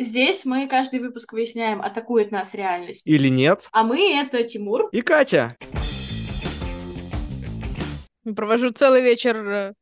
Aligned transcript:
Здесь 0.00 0.44
мы 0.44 0.68
каждый 0.68 1.00
выпуск 1.00 1.32
выясняем, 1.32 1.82
атакует 1.82 2.30
нас 2.30 2.54
реальность. 2.54 3.04
Или 3.04 3.28
нет. 3.28 3.68
А 3.72 3.82
мы— 3.82 3.98
это 4.20 4.44
Тимур. 4.44 4.88
И 4.92 5.02
Катя. 5.02 5.56
Провожу 8.36 8.70
целый 8.70 9.02
вечер 9.02 9.36
э, 9.36 9.74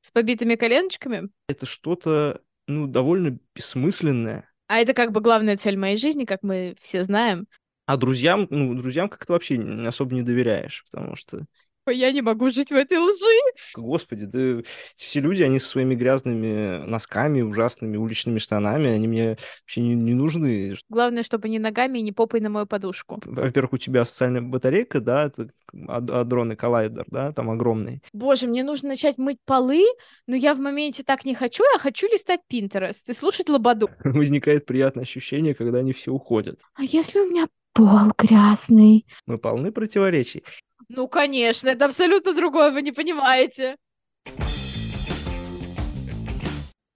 с 0.00 0.12
побитыми 0.12 0.54
коленочками. 0.54 1.28
Это 1.48 1.66
что-то, 1.66 2.40
ну, 2.68 2.86
довольно 2.86 3.36
бессмысленное. 3.52 4.48
А 4.68 4.78
это 4.78 4.94
как 4.94 5.10
бы 5.10 5.20
главная 5.20 5.56
цель 5.56 5.76
моей 5.76 5.96
жизни, 5.96 6.24
как 6.24 6.44
мы 6.44 6.76
все 6.80 7.02
знаем. 7.02 7.48
А 7.86 7.96
друзьям, 7.96 8.46
ну, 8.50 8.74
друзьям 8.74 9.08
как-то 9.08 9.32
вообще 9.32 9.56
особо 9.88 10.14
не 10.14 10.22
доверяешь, 10.22 10.84
потому 10.88 11.16
что 11.16 11.46
я 11.90 12.12
не 12.12 12.22
могу 12.22 12.50
жить 12.50 12.70
в 12.70 12.74
этой 12.74 12.98
лжи. 12.98 13.74
Господи, 13.76 14.26
да 14.26 14.62
все 14.96 15.20
люди, 15.20 15.42
они 15.42 15.58
со 15.58 15.68
своими 15.68 15.94
грязными 15.94 16.84
носками, 16.86 17.42
ужасными 17.42 17.96
уличными 17.96 18.38
штанами, 18.38 18.88
они 18.88 19.08
мне 19.08 19.36
вообще 19.62 19.80
не, 19.80 19.94
не 19.94 20.14
нужны. 20.14 20.74
Главное, 20.88 21.22
чтобы 21.22 21.48
не 21.48 21.58
ногами 21.58 21.98
и 21.98 22.02
не 22.02 22.12
попой 22.12 22.40
на 22.40 22.48
мою 22.48 22.66
подушку. 22.66 23.20
Во-первых, 23.24 23.74
у 23.74 23.78
тебя 23.78 24.04
социальная 24.04 24.42
батарейка, 24.42 25.00
да, 25.00 25.26
это 25.26 25.50
адронный 25.88 26.56
коллайдер, 26.56 27.04
да, 27.08 27.32
там 27.32 27.50
огромный. 27.50 28.02
Боже, 28.12 28.46
мне 28.46 28.62
нужно 28.62 28.90
начать 28.90 29.18
мыть 29.18 29.38
полы, 29.44 29.84
но 30.26 30.36
я 30.36 30.54
в 30.54 30.60
моменте 30.60 31.02
так 31.02 31.24
не 31.24 31.34
хочу, 31.34 31.64
я 31.72 31.78
хочу 31.78 32.06
листать 32.10 32.40
Pinterest 32.50 33.04
и 33.08 33.12
слушать 33.12 33.48
Лободу. 33.48 33.90
Возникает 34.04 34.66
приятное 34.66 35.02
ощущение, 35.02 35.54
когда 35.54 35.78
они 35.78 35.92
все 35.92 36.12
уходят. 36.12 36.60
А 36.74 36.82
если 36.82 37.20
у 37.20 37.30
меня 37.30 37.46
пол 37.72 38.12
грязный? 38.16 39.06
Мы 39.26 39.38
полны 39.38 39.72
противоречий. 39.72 40.44
Ну, 40.88 41.08
конечно, 41.08 41.68
это 41.68 41.86
абсолютно 41.86 42.34
другое, 42.34 42.70
вы 42.70 42.82
не 42.82 42.92
понимаете. 42.92 43.76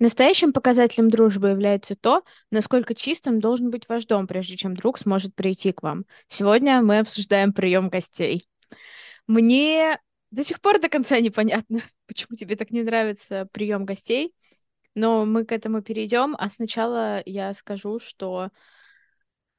Настоящим 0.01 0.52
показателем 0.52 1.11
дружбы 1.11 1.48
является 1.48 1.97
то, 1.97 2.23
насколько 2.52 2.95
чистым 2.95 3.41
должен 3.41 3.70
быть 3.70 3.88
ваш 3.88 4.06
дом, 4.06 4.28
прежде 4.28 4.56
чем 4.56 4.77
друг 4.77 4.98
сможет 4.98 5.34
прийти 5.34 5.73
к 5.73 5.83
вам. 5.83 6.05
Сегодня 6.28 6.83
мы 6.83 7.00
обсуждаем 7.00 7.53
прием 7.53 7.89
гостей. 7.89 8.47
Мне 9.27 9.98
до 10.30 10.45
сих 10.45 10.61
пор 10.61 10.80
до 10.80 10.89
конца 10.89 11.19
непонятно, 11.19 11.83
почему 12.06 12.36
тебе 12.36 12.55
так 12.55 12.70
не 12.70 12.83
нравится 12.83 13.48
прием 13.52 13.84
гостей, 13.84 14.34
но 14.95 15.25
мы 15.25 15.45
к 15.45 15.50
этому 15.50 15.83
перейдем, 15.83 16.36
а 16.39 16.48
сначала 16.48 17.23
я 17.27 17.52
скажу, 17.55 17.98
что 17.98 18.50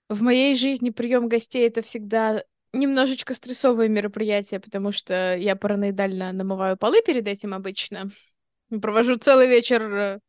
в 0.08 0.21
моей 0.21 0.55
жизни 0.55 0.89
прием 0.89 1.27
гостей 1.27 1.67
это 1.67 1.81
всегда 1.81 2.43
немножечко 2.73 3.34
стрессовое 3.34 3.88
мероприятие, 3.88 4.59
потому 4.59 4.92
что 4.92 5.36
я 5.36 5.56
параноидально 5.56 6.31
намываю 6.31 6.78
полы 6.78 7.02
перед 7.02 7.28
этим 7.28 7.53
обычно. 7.53 8.11
Провожу 8.81 9.17
целый 9.17 9.48
вечер 9.48 9.81
э, 9.94 10.20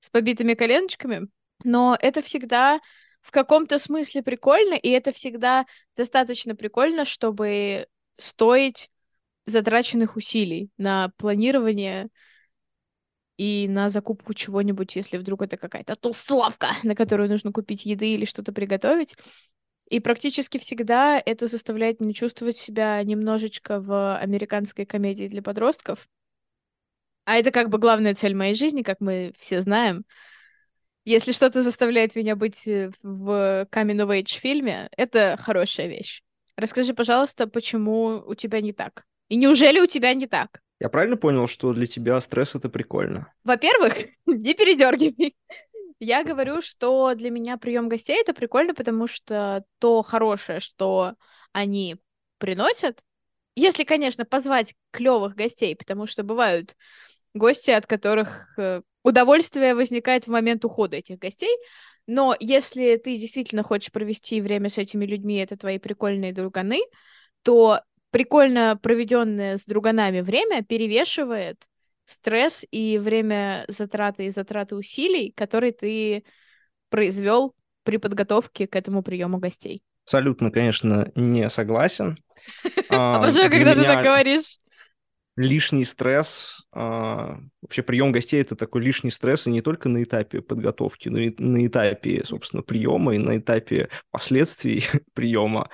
с 0.00 0.10
побитыми 0.10 0.54
коленочками. 0.54 1.28
Но 1.64 1.96
это 2.00 2.22
всегда 2.22 2.80
в 3.20 3.30
каком-то 3.30 3.78
смысле 3.78 4.22
прикольно, 4.22 4.74
и 4.74 4.88
это 4.90 5.12
всегда 5.12 5.66
достаточно 5.96 6.54
прикольно, 6.54 7.04
чтобы 7.04 7.86
стоить 8.16 8.90
затраченных 9.46 10.16
усилий 10.16 10.70
на 10.76 11.10
планирование 11.16 12.08
и 13.36 13.66
на 13.68 13.88
закупку 13.90 14.34
чего-нибудь, 14.34 14.96
если 14.96 15.16
вдруг 15.16 15.42
это 15.42 15.56
какая-то 15.56 15.96
тусовка, 15.96 16.76
на 16.82 16.94
которую 16.94 17.28
нужно 17.28 17.52
купить 17.52 17.86
еды 17.86 18.14
или 18.14 18.24
что-то 18.24 18.52
приготовить. 18.52 19.16
И 19.88 20.00
практически 20.00 20.58
всегда 20.58 21.22
это 21.24 21.46
заставляет 21.46 22.00
меня 22.00 22.12
чувствовать 22.12 22.56
себя 22.56 23.02
немножечко 23.02 23.80
в 23.80 24.18
американской 24.18 24.84
комедии 24.84 25.28
для 25.28 25.42
подростков. 25.42 26.06
А 27.24 27.36
это 27.36 27.50
как 27.50 27.70
бы 27.70 27.78
главная 27.78 28.14
цель 28.14 28.34
моей 28.34 28.54
жизни, 28.54 28.82
как 28.82 29.00
мы 29.00 29.32
все 29.38 29.62
знаем. 29.62 30.04
Если 31.04 31.32
что-то 31.32 31.62
заставляет 31.62 32.16
меня 32.16 32.36
быть 32.36 32.66
э, 32.68 32.90
в 33.02 33.66
coming 33.72 33.96
of 33.96 34.08
age 34.08 34.38
фильме, 34.38 34.88
это 34.94 35.38
хорошая 35.40 35.86
вещь. 35.86 36.22
Расскажи, 36.56 36.92
пожалуйста, 36.92 37.46
почему 37.46 38.22
у 38.26 38.34
тебя 38.34 38.60
не 38.60 38.74
так? 38.74 39.04
И 39.28 39.36
неужели 39.36 39.80
у 39.80 39.86
тебя 39.86 40.12
не 40.12 40.26
так? 40.26 40.60
Я 40.80 40.90
правильно 40.90 41.16
понял, 41.16 41.46
что 41.46 41.72
для 41.72 41.86
тебя 41.86 42.20
стресс 42.20 42.54
это 42.54 42.68
прикольно? 42.68 43.32
Во-первых, 43.42 43.96
не 44.26 44.54
передергивай. 44.54 45.34
Я 46.00 46.22
говорю, 46.22 46.60
что 46.60 47.14
для 47.14 47.30
меня 47.30 47.56
прием 47.58 47.88
гостей 47.88 48.20
это 48.20 48.32
прикольно, 48.32 48.74
потому 48.74 49.06
что 49.06 49.64
то 49.78 50.02
хорошее, 50.02 50.60
что 50.60 51.14
они 51.52 51.96
приносят, 52.38 53.02
если, 53.56 53.82
конечно, 53.82 54.24
позвать 54.24 54.74
клевых 54.92 55.34
гостей, 55.34 55.74
потому 55.74 56.06
что 56.06 56.22
бывают 56.22 56.76
гости, 57.34 57.70
от 57.72 57.86
которых 57.86 58.56
э, 58.58 58.82
удовольствие 59.02 59.74
возникает 59.74 60.26
в 60.26 60.30
момент 60.30 60.64
ухода 60.64 60.96
этих 60.96 61.18
гостей. 61.18 61.54
Но 62.06 62.36
если 62.38 62.96
ты 62.96 63.16
действительно 63.16 63.64
хочешь 63.64 63.90
провести 63.90 64.40
время 64.40 64.70
с 64.70 64.78
этими 64.78 65.04
людьми, 65.04 65.36
это 65.36 65.56
твои 65.56 65.78
прикольные 65.78 66.32
друганы, 66.32 66.80
то 67.42 67.80
прикольно 68.10 68.78
проведенное 68.80 69.58
с 69.58 69.64
друганами 69.64 70.20
время 70.20 70.62
перевешивает 70.62 71.66
стресс 72.08 72.64
и 72.70 72.98
время 72.98 73.66
затраты 73.68 74.26
и 74.26 74.30
затраты 74.30 74.76
усилий, 74.76 75.32
которые 75.36 75.72
ты 75.72 76.24
произвел 76.88 77.54
при 77.82 77.98
подготовке 77.98 78.66
к 78.66 78.74
этому 78.74 79.02
приему 79.02 79.38
гостей. 79.38 79.82
Абсолютно, 80.04 80.50
конечно, 80.50 81.12
не 81.14 81.48
согласен. 81.50 82.18
Обожаю, 82.88 83.50
когда 83.50 83.74
ты 83.74 83.82
так 83.82 84.02
говоришь. 84.02 84.56
Лишний 85.36 85.84
стресс, 85.84 86.66
а, 86.72 87.38
вообще 87.62 87.82
прием 87.82 88.10
гостей 88.10 88.40
это 88.40 88.56
такой 88.56 88.82
лишний 88.82 89.10
стресс 89.10 89.46
и 89.46 89.50
не 89.50 89.60
только 89.60 89.88
на 89.88 90.02
этапе 90.02 90.40
подготовки, 90.40 91.10
но 91.10 91.18
и 91.18 91.32
на 91.38 91.64
этапе, 91.64 92.24
собственно, 92.24 92.62
приема 92.62 93.14
и 93.14 93.18
на 93.18 93.38
этапе 93.38 93.88
последствий 94.10 94.84
приема. 95.14 95.68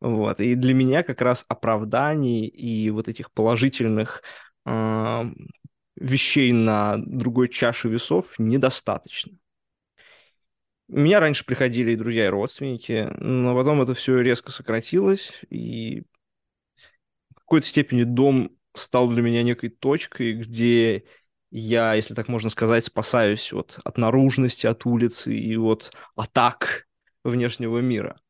Вот. 0.00 0.40
И 0.40 0.54
для 0.54 0.74
меня 0.74 1.02
как 1.02 1.20
раз 1.20 1.44
оправданий 1.48 2.46
и 2.46 2.88
вот 2.90 3.08
этих 3.08 3.32
положительных 3.32 4.22
а, 4.64 5.26
вещей 6.02 6.52
на 6.52 6.96
другой 6.98 7.48
чаше 7.48 7.88
весов 7.88 8.38
недостаточно. 8.38 9.38
Меня 10.88 11.20
раньше 11.20 11.46
приходили 11.46 11.92
и 11.92 11.96
друзья, 11.96 12.26
и 12.26 12.30
родственники, 12.30 13.08
но 13.18 13.54
потом 13.54 13.80
это 13.80 13.94
все 13.94 14.20
резко 14.20 14.52
сократилось, 14.52 15.40
и 15.48 16.02
в 17.30 17.34
какой-то 17.36 17.66
степени 17.66 18.02
дом 18.02 18.50
стал 18.74 19.08
для 19.08 19.22
меня 19.22 19.42
некой 19.42 19.70
точкой, 19.70 20.34
где 20.34 21.04
я, 21.50 21.94
если 21.94 22.14
так 22.14 22.28
можно 22.28 22.50
сказать, 22.50 22.84
спасаюсь 22.84 23.52
от, 23.52 23.78
от 23.84 23.96
наружности, 23.96 24.66
от 24.66 24.84
улицы 24.84 25.34
и 25.34 25.56
от 25.56 25.92
атак 26.16 26.88
внешнего 27.24 27.78
мира. 27.78 28.20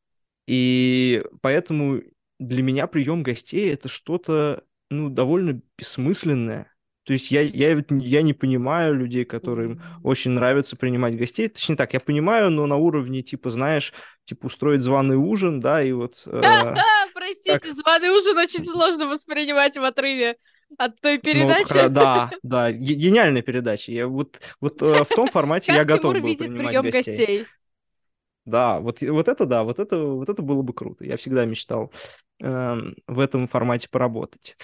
И 0.45 1.23
поэтому 1.41 2.01
для 2.39 2.61
меня 2.61 2.87
прием 2.87 3.23
гостей 3.23 3.73
это 3.73 3.87
что-то 3.87 4.63
ну, 4.89 5.09
довольно 5.09 5.61
бессмысленное, 5.77 6.72
то 7.03 7.13
есть 7.13 7.31
я, 7.31 7.41
я, 7.41 7.83
я 7.89 8.21
не 8.21 8.33
понимаю 8.33 8.95
людей, 8.95 9.25
которым 9.25 9.81
очень 10.03 10.31
нравится 10.31 10.77
принимать 10.77 11.17
гостей. 11.17 11.49
Точнее 11.49 11.75
так, 11.75 11.93
я 11.93 11.99
понимаю, 11.99 12.49
но 12.49 12.65
на 12.65 12.77
уровне, 12.77 13.21
типа, 13.21 13.49
знаешь, 13.49 13.93
типа 14.23 14.45
устроить 14.45 14.81
званый 14.81 15.17
ужин, 15.17 15.59
да, 15.59 15.83
и 15.83 15.91
вот... 15.91 16.23
Э, 16.25 16.41
Простите, 17.13 17.75
званый 17.75 18.09
ужин 18.09 18.37
очень 18.37 18.63
сложно 18.63 19.07
воспринимать 19.07 19.75
в 19.75 19.83
отрыве 19.83 20.37
от 20.77 20.99
той 21.01 21.15
ну, 21.15 21.21
передачи. 21.21 21.73
Ну, 21.73 21.89
да, 21.89 22.31
да, 22.41 22.71
гениальная 22.71 23.41
передача. 23.41 23.91
Я 23.91 24.07
вот, 24.07 24.39
вот 24.61 24.81
э, 24.81 25.03
в 25.03 25.09
том 25.09 25.27
формате 25.31 25.73
я 25.73 25.83
готов 25.83 26.13
был 26.13 26.21
принимать 26.21 26.91
гостей. 26.91 27.45
Да, 28.45 28.79
вот, 28.79 29.01
вот 29.01 29.27
это 29.27 29.45
да, 29.45 29.63
вот 29.63 29.79
это, 29.79 29.97
вот 29.97 30.29
это 30.29 30.41
было 30.41 30.61
бы 30.61 30.73
круто. 30.73 31.05
Я 31.05 31.15
всегда 31.17 31.45
мечтал 31.45 31.93
э, 32.41 32.75
в 33.07 33.19
этом 33.19 33.47
формате 33.47 33.87
поработать. 33.89 34.57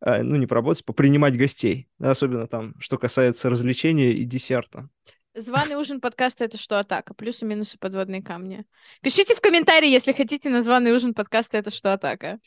А, 0.00 0.22
ну, 0.22 0.36
не 0.36 0.46
поработать, 0.46 0.84
попринимать 0.84 1.36
гостей. 1.36 1.88
Особенно 1.98 2.46
там, 2.46 2.74
что 2.78 2.98
касается 2.98 3.50
развлечения 3.50 4.12
и 4.12 4.24
десерта. 4.24 4.88
Званый 5.34 5.76
ужин 5.76 6.00
подкаста— 6.00 6.44
это 6.46 6.58
что, 6.58 6.78
атака? 6.78 7.14
Плюсы, 7.14 7.44
минусы, 7.44 7.78
подводные 7.78 8.22
камни. 8.22 8.64
Пишите 9.02 9.34
в 9.34 9.40
комментарии, 9.40 9.88
если 9.88 10.12
хотите 10.12 10.48
на 10.50 10.62
званый 10.62 10.92
ужин 10.92 11.14
подкаста— 11.14 11.56
это 11.58 11.70
что, 11.70 11.92
атака? 11.92 12.40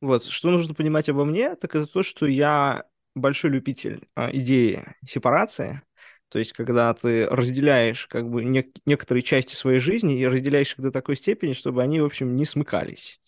Вот, 0.00 0.24
что 0.24 0.50
нужно 0.50 0.74
понимать 0.74 1.08
обо 1.08 1.24
мне, 1.24 1.56
так 1.56 1.74
это 1.74 1.86
то, 1.86 2.02
что 2.02 2.26
я 2.26 2.84
большой 3.14 3.50
любитель 3.50 4.08
а, 4.14 4.30
идеи 4.32 4.84
сепарации, 5.06 5.82
то 6.28 6.38
есть 6.38 6.52
когда 6.52 6.92
ты 6.94 7.26
разделяешь 7.26 8.06
как 8.06 8.28
бы 8.28 8.44
не- 8.44 8.72
некоторые 8.86 9.22
части 9.22 9.54
своей 9.54 9.80
жизни 9.80 10.18
и 10.18 10.26
разделяешь 10.26 10.72
их 10.72 10.80
до 10.80 10.90
такой 10.90 11.16
степени, 11.16 11.52
чтобы 11.52 11.82
они, 11.82 12.00
в 12.00 12.04
общем, 12.04 12.36
не 12.36 12.44
смыкались. 12.44 13.20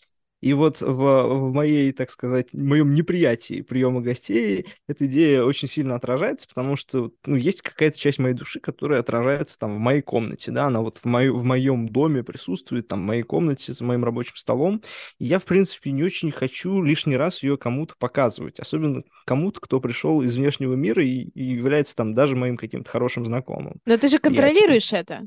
И 0.43 0.53
вот 0.55 0.81
в, 0.81 0.87
в 0.93 1.53
моей, 1.55 1.93
так 1.93 2.11
сказать, 2.11 2.49
в 2.53 2.59
моем 2.59 2.95
неприятии 2.95 3.63
приема 3.63 4.01
гостей 4.01 4.67
эта 4.89 5.07
идея 5.07 5.45
очень 5.45 5.69
сильно 5.69 5.95
отражается, 5.95 6.49
потому 6.49 6.75
что 6.75 7.13
ну, 7.25 7.37
есть 7.37 7.63
какая-то 7.63 7.97
часть 7.97 8.19
моей 8.19 8.35
души, 8.35 8.59
которая 8.59 9.01
отражается 9.01 9.57
там 9.57 9.77
в 9.77 9.79
моей 9.79 10.03
комнате, 10.03 10.51
да, 10.51 10.67
она 10.67 10.81
вот 10.81 10.99
в, 10.99 11.05
мою, 11.05 11.39
в 11.39 11.45
моем 11.45 11.89
доме 11.89 12.25
присутствует, 12.25 12.89
там, 12.89 13.03
в 13.03 13.05
моей 13.05 13.23
комнате 13.23 13.73
за 13.73 13.85
моим 13.85 14.05
рабочим 14.05 14.35
столом, 14.35 14.83
и 15.21 15.27
я, 15.27 15.39
в 15.39 15.45
принципе, 15.45 15.93
не 15.93 16.03
очень 16.03 16.33
хочу 16.33 16.83
лишний 16.83 17.17
раз 17.17 17.43
ее 17.45 17.57
кому-то 17.57 17.95
показывать, 17.97 18.59
особенно 18.59 19.05
кому-то, 19.25 19.61
кто 19.61 19.81
пришел 19.81 20.23
из 20.23 20.35
внешнего 20.37 20.75
мира 20.75 21.05
и, 21.05 21.23
и 21.23 21.45
является 21.45 21.95
там 21.95 22.15
даже 22.15 22.35
моим 22.35 22.57
каким-то 22.57 22.91
хорошим 22.91 23.27
знакомым. 23.27 23.77
Но 23.87 23.97
ты 23.97 24.09
же 24.09 24.19
контролируешь 24.19 24.93
я, 24.93 24.99
это. 25.01 25.27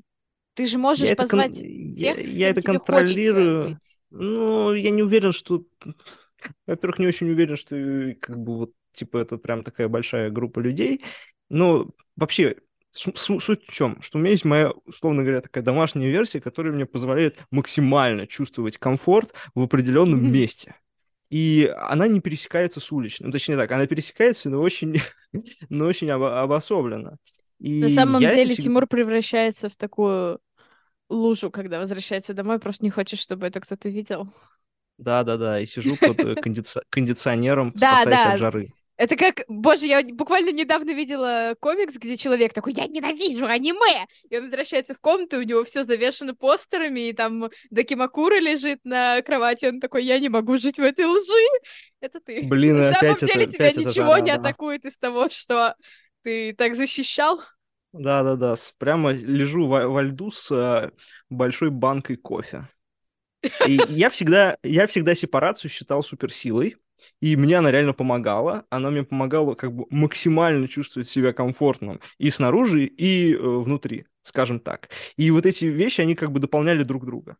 Ты 0.55 0.65
же 0.65 0.77
можешь 0.77 1.07
Я 1.07 1.15
кон- 1.15 1.27
позвать 1.27 1.61
я, 1.61 2.15
тех, 2.15 2.27
я 2.27 2.47
кем 2.47 2.51
это 2.51 2.61
тебе 2.61 2.79
хочется 2.79 2.79
контролирую. 2.79 3.69
быть. 3.69 3.94
Ну, 4.17 4.73
я 4.73 4.89
не 4.91 5.03
уверен, 5.03 5.31
что... 5.31 5.63
Во-первых, 6.67 6.99
не 6.99 7.07
очень 7.07 7.29
уверен, 7.29 7.55
что 7.55 7.75
э, 7.75 8.13
как 8.15 8.37
бы 8.37 8.57
вот, 8.57 8.71
типа, 8.93 9.17
это 9.17 9.37
прям 9.37 9.63
такая 9.63 9.87
большая 9.87 10.29
группа 10.29 10.59
людей. 10.59 11.03
Но 11.49 11.87
вообще, 12.15 12.57
су- 12.91 13.15
су- 13.15 13.39
суть 13.39 13.65
в 13.67 13.71
чем? 13.71 14.01
Что 14.01 14.17
у 14.17 14.21
меня 14.21 14.31
есть 14.31 14.45
моя, 14.45 14.71
условно 14.85 15.23
говоря, 15.23 15.41
такая 15.41 15.63
домашняя 15.63 16.09
версия, 16.09 16.41
которая 16.41 16.73
мне 16.73 16.85
позволяет 16.85 17.37
максимально 17.51 18.27
чувствовать 18.27 18.77
комфорт 18.77 19.33
в 19.53 19.61
определенном 19.61 20.31
месте. 20.31 20.75
И 21.29 21.73
она 21.77 22.07
не 22.07 22.19
пересекается 22.21 22.79
с 22.79 22.91
уличным. 22.91 23.29
Ну, 23.29 23.33
точнее 23.33 23.57
так, 23.57 23.71
она 23.71 23.87
пересекается, 23.87 24.49
но 24.49 24.61
очень, 24.61 25.01
но 25.69 25.85
очень 25.85 26.09
обо- 26.09 26.41
обособленно. 26.41 27.17
И 27.59 27.79
На 27.79 27.89
самом 27.89 28.19
деле 28.21 28.53
всегда- 28.53 28.63
Тимур 28.63 28.87
превращается 28.87 29.69
в 29.69 29.75
такую 29.77 30.39
лужу, 31.09 31.51
когда 31.51 31.79
возвращается 31.79 32.33
домой, 32.33 32.59
просто 32.59 32.83
не 32.83 32.91
хочет, 32.91 33.19
чтобы 33.19 33.47
это 33.47 33.59
кто-то 33.61 33.89
видел. 33.89 34.27
Да-да-да, 34.97 35.59
и 35.59 35.65
сижу 35.65 35.97
под 35.97 36.19
э, 36.19 36.33
кондици- 36.35 36.81
кондиционером, 36.89 37.71
Да, 37.75 38.01
спасаясь 38.01 38.23
да. 38.23 38.33
от 38.33 38.39
жары. 38.39 38.69
Это 38.97 39.17
как, 39.17 39.41
боже, 39.49 39.87
я 39.87 40.01
буквально 40.13 40.51
недавно 40.53 40.91
видела 40.91 41.53
комикс, 41.59 41.95
где 41.95 42.15
человек 42.15 42.53
такой, 42.53 42.71
я 42.71 42.87
ненавижу 42.87 43.45
аниме! 43.45 44.05
И 44.29 44.37
он 44.37 44.43
возвращается 44.43 44.93
в 44.93 45.01
комнату, 45.01 45.37
у 45.37 45.41
него 45.41 45.65
все 45.65 45.83
завешено 45.83 46.33
постерами, 46.33 47.09
и 47.09 47.13
там 47.13 47.49
Дакимакура 47.71 48.39
лежит 48.39 48.79
на 48.85 49.21
кровати, 49.21 49.65
он 49.65 49.81
такой, 49.81 50.05
я 50.05 50.17
не 50.19 50.29
могу 50.29 50.55
жить 50.57 50.77
в 50.77 50.81
этой 50.81 51.03
лжи! 51.03 51.45
Это 51.99 52.21
ты. 52.21 52.43
Блин, 52.43 52.77
На 52.77 52.93
самом 52.93 53.11
опять 53.15 53.23
это- 53.23 53.33
деле 53.33 53.45
тебя 53.47 53.65
опять 53.65 53.77
это 53.79 53.89
ничего 53.89 54.05
жара, 54.11 54.21
не 54.21 54.31
да. 54.33 54.39
атакует 54.39 54.85
из 54.85 54.97
того, 54.97 55.27
что 55.29 55.75
ты 56.23 56.53
так 56.53 56.75
защищал. 56.75 57.41
Да-да-да, 57.97 58.55
прямо 58.77 59.11
лежу 59.11 59.67
во, 59.67 59.87
во 59.87 60.01
льду 60.03 60.29
с 60.29 60.51
э, 60.51 60.91
большой 61.29 61.69
банкой 61.69 62.17
кофе. 62.17 62.67
И 63.65 63.79
я 63.87 64.09
всегда, 64.09 64.57
я 64.63 64.85
всегда 64.85 65.15
сепарацию 65.15 65.71
считал 65.71 66.03
суперсилой, 66.03 66.75
и 67.21 67.37
мне 67.37 67.57
она 67.57 67.71
реально 67.71 67.93
помогала. 67.93 68.65
Она 68.69 68.91
мне 68.91 69.03
помогала 69.03 69.55
как 69.55 69.73
бы 69.73 69.85
максимально 69.89 70.67
чувствовать 70.67 71.07
себя 71.07 71.31
комфортным 71.31 72.01
и 72.17 72.29
снаружи, 72.31 72.85
и 72.85 73.33
э, 73.33 73.37
внутри, 73.37 74.07
скажем 74.23 74.59
так. 74.59 74.89
И 75.15 75.31
вот 75.31 75.45
эти 75.45 75.65
вещи, 75.65 76.01
они 76.01 76.15
как 76.15 76.33
бы 76.33 76.41
дополняли 76.41 76.83
друг 76.83 77.05
друга. 77.05 77.37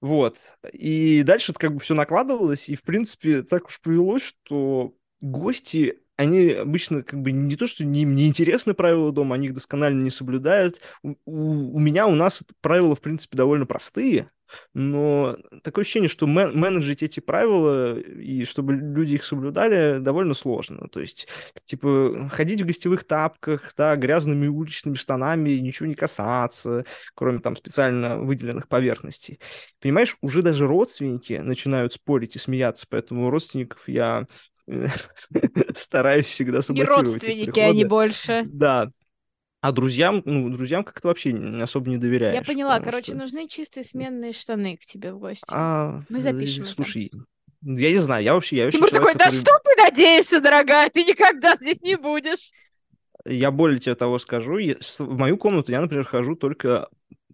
Вот. 0.00 0.38
И 0.72 1.24
дальше 1.24 1.50
это 1.50 1.58
как 1.58 1.74
бы 1.74 1.80
все 1.80 1.94
накладывалось, 1.94 2.68
и, 2.68 2.76
в 2.76 2.82
принципе, 2.82 3.42
так 3.42 3.66
уж 3.66 3.80
повелось, 3.80 4.22
что 4.22 4.94
гости, 5.20 6.00
они 6.16 6.50
обычно 6.50 7.02
как 7.02 7.20
бы 7.20 7.32
не 7.32 7.56
то, 7.56 7.66
что 7.66 7.84
не, 7.84 8.04
не 8.04 8.26
интересны 8.26 8.74
правила 8.74 9.12
дома, 9.12 9.34
они 9.36 9.48
их 9.48 9.54
досконально 9.54 10.02
не 10.02 10.10
соблюдают. 10.10 10.80
У, 11.02 11.14
у- 11.26 11.76
у 11.76 11.78
меня, 11.78 12.06
у 12.06 12.14
нас 12.14 12.42
правила, 12.60 12.94
в 12.96 13.00
принципе, 13.00 13.36
довольно 13.36 13.66
простые, 13.66 14.30
но 14.74 15.36
такое 15.62 15.82
ощущение, 15.82 16.08
что 16.08 16.26
мен- 16.26 16.56
менеджить 16.58 17.02
эти 17.02 17.20
правила 17.20 17.98
и 17.98 18.44
чтобы 18.44 18.74
люди 18.74 19.14
их 19.14 19.24
соблюдали, 19.24 19.98
довольно 19.98 20.34
сложно. 20.34 20.88
То 20.88 21.00
есть, 21.00 21.26
типа, 21.64 22.28
ходить 22.32 22.62
в 22.62 22.66
гостевых 22.66 23.04
тапках, 23.04 23.72
да, 23.76 23.96
грязными 23.96 24.46
уличными 24.46 24.94
штанами, 24.94 25.50
ничего 25.50 25.86
не 25.86 25.94
касаться, 25.94 26.84
кроме 27.14 27.40
там 27.40 27.56
специально 27.56 28.18
выделенных 28.18 28.68
поверхностей. 28.68 29.40
Понимаешь, 29.80 30.16
уже 30.20 30.42
даже 30.42 30.66
родственники 30.66 31.34
начинают 31.34 31.92
спорить 31.92 32.36
и 32.36 32.38
смеяться, 32.38 32.86
поэтому 32.88 33.30
родственников 33.30 33.88
я 33.88 34.26
стараюсь 35.74 36.26
всегда 36.26 36.58
Не 36.58 36.62
саботировать 36.62 37.06
их 37.06 37.12
родственники, 37.14 37.60
они 37.60 37.72
приходы. 37.84 37.88
больше. 37.88 38.42
Да. 38.46 38.90
А 39.60 39.72
друзьям, 39.72 40.22
ну, 40.24 40.48
друзьям 40.50 40.84
как-то 40.84 41.08
вообще 41.08 41.32
не- 41.32 41.62
особо 41.62 41.88
не 41.90 41.96
доверяешь. 41.96 42.34
Я 42.36 42.42
поняла, 42.42 42.78
короче, 42.80 43.12
что- 43.12 43.16
нужны 43.16 43.48
чистые 43.48 43.84
сменные 43.84 44.32
штаны 44.32 44.76
к 44.76 44.84
тебе 44.86 45.12
в 45.12 45.18
гости. 45.18 45.46
А, 45.50 46.02
Мы 46.08 46.18
э, 46.18 46.20
запишем 46.20 46.64
это. 46.64 46.72
Слушай, 46.72 47.10
я 47.62 47.92
не 47.92 47.98
знаю, 47.98 48.22
я 48.22 48.34
вообще, 48.34 48.56
я 48.56 48.70
Тимур 48.70 48.88
человек, 48.90 49.06
такой, 49.06 49.18
да 49.18 49.24
который- 49.24 49.40
что 49.40 49.52
ты 49.64 49.82
надеешься, 49.82 50.40
дорогая, 50.40 50.90
ты 50.90 51.04
никогда 51.04 51.56
здесь 51.56 51.80
не 51.80 51.96
будешь. 51.96 52.52
Я 53.24 53.50
более 53.50 53.80
тебе 53.80 53.94
того 53.96 54.18
скажу, 54.18 54.56
в 54.58 55.16
мою 55.16 55.36
комнату 55.36 55.72
я, 55.72 55.80
например, 55.80 56.04
хожу 56.04 56.36
только 56.36 56.88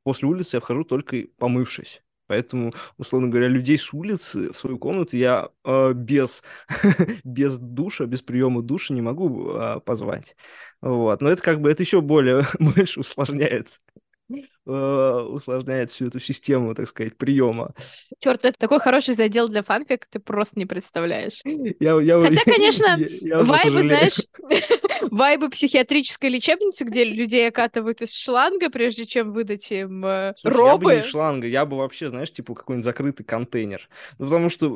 после 0.05 0.27
улицы, 0.29 0.57
я 0.57 0.61
вхожу 0.61 0.85
только 0.85 1.25
помывшись. 1.39 2.03
Поэтому, 2.33 2.73
условно 2.97 3.29
говоря, 3.29 3.47
людей 3.49 3.77
с 3.77 3.93
улицы 3.93 4.51
в 4.53 4.57
свою 4.57 4.79
комнату 4.79 5.19
я 5.19 5.51
э, 5.67 5.93
без, 5.93 6.43
без 7.25 7.59
душа, 7.59 8.07
без 8.07 8.23
приема 8.23 8.63
душа 8.63 8.95
не 8.95 9.03
могу 9.03 9.51
э, 9.51 9.81
позвать. 9.81 10.35
Вот. 10.81 11.21
Но 11.21 11.29
это 11.29 11.43
как 11.43 11.61
бы 11.61 11.71
это 11.71 11.83
еще 11.83 12.01
более 12.01 12.47
больше 12.59 13.01
усложняет, 13.01 13.83
э, 14.31 14.35
усложняет 14.65 15.91
всю 15.91 16.07
эту 16.07 16.21
систему, 16.21 16.75
так 16.75 16.89
сказать, 16.89 17.17
приема. 17.17 17.75
Черт, 18.19 18.45
это 18.45 18.59
такой 18.59 18.81
хороший 18.81 19.15
задел 19.15 19.49
для 19.49 19.63
фанфик, 19.63 20.07
ты 20.07 20.19
просто 20.21 20.59
не 20.59 20.67
представляешь. 20.67 21.41
Я, 21.45 22.01
я, 22.01 22.21
Хотя, 22.21 22.45
конечно, 22.45 22.87
я- 22.97 23.39
я 23.39 23.39
Вайбы, 23.43 23.83
знаешь, 23.83 24.21
вайбы 25.11 25.51
психиатрической 25.51 26.31
лечебницы, 26.31 26.85
где 26.85 27.05
людей 27.05 27.49
окатывают 27.49 28.03
из 28.03 28.15
шланга, 28.15 28.71
прежде 28.71 29.07
чем 29.07 29.33
выдать 29.33 29.71
им 29.73 30.05
э, 30.05 30.35
Слушай, 30.37 30.65
я 30.65 30.77
бы 30.77 30.91
не 30.93 30.97
робы. 30.97 31.03
шланга, 31.03 31.47
я 31.47 31.65
бы 31.67 31.77
вообще, 31.79 32.09
знаешь, 32.09 32.33
типа 32.33 32.55
какой-нибудь 32.55 32.85
закрытый 32.85 33.25
контейнер. 33.27 33.89
Ну, 34.19 34.27
потому 34.27 34.49
что, 34.49 34.71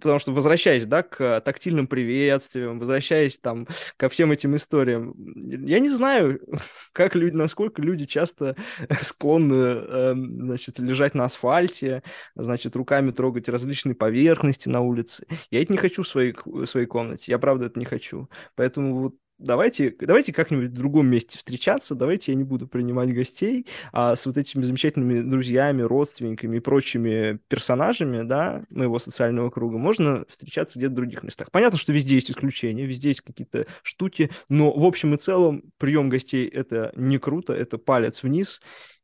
потому 0.00 0.18
что 0.18 0.32
возвращаясь, 0.32 0.86
да, 0.86 1.02
к 1.02 1.40
тактильным 1.42 1.86
приветствиям, 1.86 2.78
возвращаясь 2.78 3.38
там 3.38 3.66
ко 3.96 4.08
всем 4.08 4.32
этим 4.32 4.56
историям, 4.56 5.14
я 5.16 5.78
не 5.78 5.90
знаю, 5.90 6.40
как 6.92 7.14
люди, 7.14 7.34
насколько 7.34 7.80
люди 7.82 8.06
часто 8.06 8.56
склонны, 9.00 9.27
эм, 9.36 10.42
значит, 10.46 10.78
лежать 10.78 11.14
на 11.14 11.24
асфальте, 11.24 12.02
значит, 12.34 12.76
руками 12.76 13.10
трогать 13.10 13.48
различные 13.48 13.94
поверхности 13.94 14.68
на 14.68 14.80
улице. 14.80 15.26
Я 15.50 15.62
это 15.62 15.72
не 15.72 15.78
хочу 15.78 16.02
в 16.02 16.08
своей, 16.08 16.34
в 16.44 16.66
своей 16.66 16.86
комнате, 16.86 17.30
я 17.32 17.38
правда 17.38 17.66
это 17.66 17.78
не 17.78 17.84
хочу. 17.84 18.28
Поэтому 18.56 19.00
вот 19.00 19.14
Давайте, 19.38 19.94
давайте 20.00 20.32
как-нибудь 20.32 20.70
в 20.70 20.74
другом 20.74 21.06
месте 21.06 21.38
встречаться, 21.38 21.94
давайте 21.94 22.32
я 22.32 22.36
не 22.36 22.42
буду 22.42 22.66
принимать 22.66 23.14
гостей, 23.14 23.68
а 23.92 24.16
с 24.16 24.26
вот 24.26 24.36
этими 24.36 24.64
замечательными 24.64 25.20
друзьями, 25.20 25.82
родственниками 25.82 26.56
и 26.56 26.60
прочими 26.60 27.38
персонажами, 27.46 28.22
да, 28.22 28.64
моего 28.68 28.98
социального 28.98 29.50
круга 29.50 29.78
можно 29.78 30.24
встречаться 30.28 30.80
где-то 30.80 30.90
в 30.92 30.96
других 30.96 31.22
местах. 31.22 31.52
Понятно, 31.52 31.78
что 31.78 31.92
везде 31.92 32.16
есть 32.16 32.32
исключения, 32.32 32.84
везде 32.84 33.10
есть 33.10 33.20
какие-то 33.20 33.68
штуки, 33.84 34.30
но 34.48 34.72
в 34.72 34.84
общем 34.84 35.14
и 35.14 35.18
целом 35.18 35.62
прием 35.78 36.08
гостей 36.08 36.48
это 36.48 36.92
не 36.96 37.18
круто, 37.18 37.52
это 37.52 37.78
палец 37.78 38.24
вниз, 38.24 38.60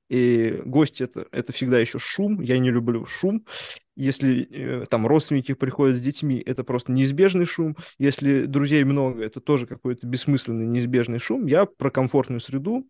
и 0.09 0.61
гость 0.65 1.01
это, 1.01 1.27
это 1.33 1.53
всегда 1.53 1.79
еще 1.79 1.99
шум, 1.99 2.41
я 2.41 2.59
не 2.59 2.71
люблю 2.71 3.07
шум. 3.07 3.45
Если 3.97 4.49
э, 4.51 4.87
там 4.87 5.07
родственники 5.07 5.55
приходят 5.55 5.97
с 5.97 6.01
детьми, 6.01 6.43
это 6.45 6.65
просто 6.65 6.93
неизбежный 6.93 7.45
шум. 7.45 7.77
Если 7.99 8.47
друзей 8.47 8.85
много, 8.85 9.25
это 9.25 9.41
тоже 9.41 9.67
какой-то 9.67 10.07
бессмысленный 10.07 10.67
неизбежный 10.67 11.19
шум. 11.19 11.47
Я 11.47 11.65
про 11.67 11.91
комфортную 11.91 12.41
среду. 12.41 12.87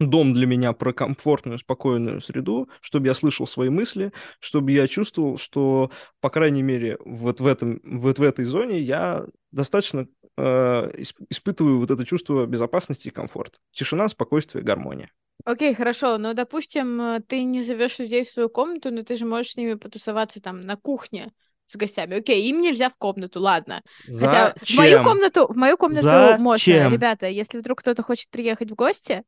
Дом 0.00 0.34
для 0.34 0.46
меня 0.46 0.72
про 0.72 0.92
комфортную, 0.92 1.58
спокойную 1.58 2.20
среду, 2.20 2.68
чтобы 2.80 3.06
я 3.06 3.14
слышал 3.14 3.46
свои 3.46 3.68
мысли, 3.68 4.12
чтобы 4.40 4.72
я 4.72 4.88
чувствовал, 4.88 5.38
что, 5.38 5.90
по 6.20 6.30
крайней 6.30 6.62
мере, 6.62 6.98
вот 7.04 7.40
в, 7.40 7.46
этом, 7.46 7.80
вот 7.84 8.18
в 8.18 8.22
этой 8.22 8.44
зоне 8.44 8.78
я 8.78 9.24
достаточно 9.52 10.08
э, 10.36 10.42
исп- 10.42 11.24
испытываю 11.30 11.78
вот 11.78 11.92
это 11.92 12.04
чувство 12.04 12.44
безопасности 12.44 13.08
и 13.08 13.12
комфорта. 13.12 13.58
Тишина, 13.70 14.08
спокойствие, 14.08 14.64
гармония. 14.64 15.10
Окей, 15.44 15.74
хорошо, 15.74 16.18
но, 16.18 16.32
допустим, 16.34 17.00
э, 17.00 17.20
ты 17.26 17.44
не 17.44 17.62
зовешь 17.62 17.98
людей 18.00 18.24
в 18.24 18.28
свою 18.28 18.48
комнату, 18.48 18.90
но 18.90 19.04
ты 19.04 19.16
же 19.16 19.26
можешь 19.26 19.52
с 19.52 19.56
ними 19.56 19.74
потусоваться 19.74 20.40
там 20.42 20.60
на 20.60 20.76
кухне 20.76 21.32
с 21.66 21.76
гостями. 21.76 22.16
Окей, 22.16 22.48
им 22.48 22.60
нельзя 22.60 22.88
в 22.90 22.96
комнату, 22.96 23.40
ладно. 23.40 23.82
Хотя 24.06 24.54
в 24.60 24.76
мою 24.76 24.90
Зачем? 24.90 25.04
комнату, 25.04 25.46
в 25.52 25.56
мою 25.56 25.76
комнату 25.76 26.08
можно. 26.42 26.58
Зачем? 26.58 26.92
Ребята, 26.92 27.26
если 27.26 27.58
вдруг 27.58 27.80
кто-то 27.80 28.02
хочет 28.02 28.30
приехать 28.30 28.70
в 28.70 28.74
гости, 28.74 29.22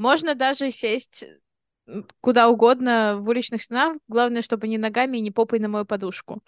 можно 0.00 0.34
даже 0.34 0.70
сесть 0.70 1.24
куда 2.20 2.48
угодно 2.48 3.18
в 3.18 3.28
уличных 3.28 3.62
стенах. 3.62 3.96
Главное, 4.08 4.40
чтобы 4.40 4.66
не 4.66 4.78
ногами 4.78 5.18
и 5.18 5.20
не 5.20 5.30
попой 5.30 5.58
на 5.58 5.68
мою 5.68 5.84
подушку. 5.84 6.42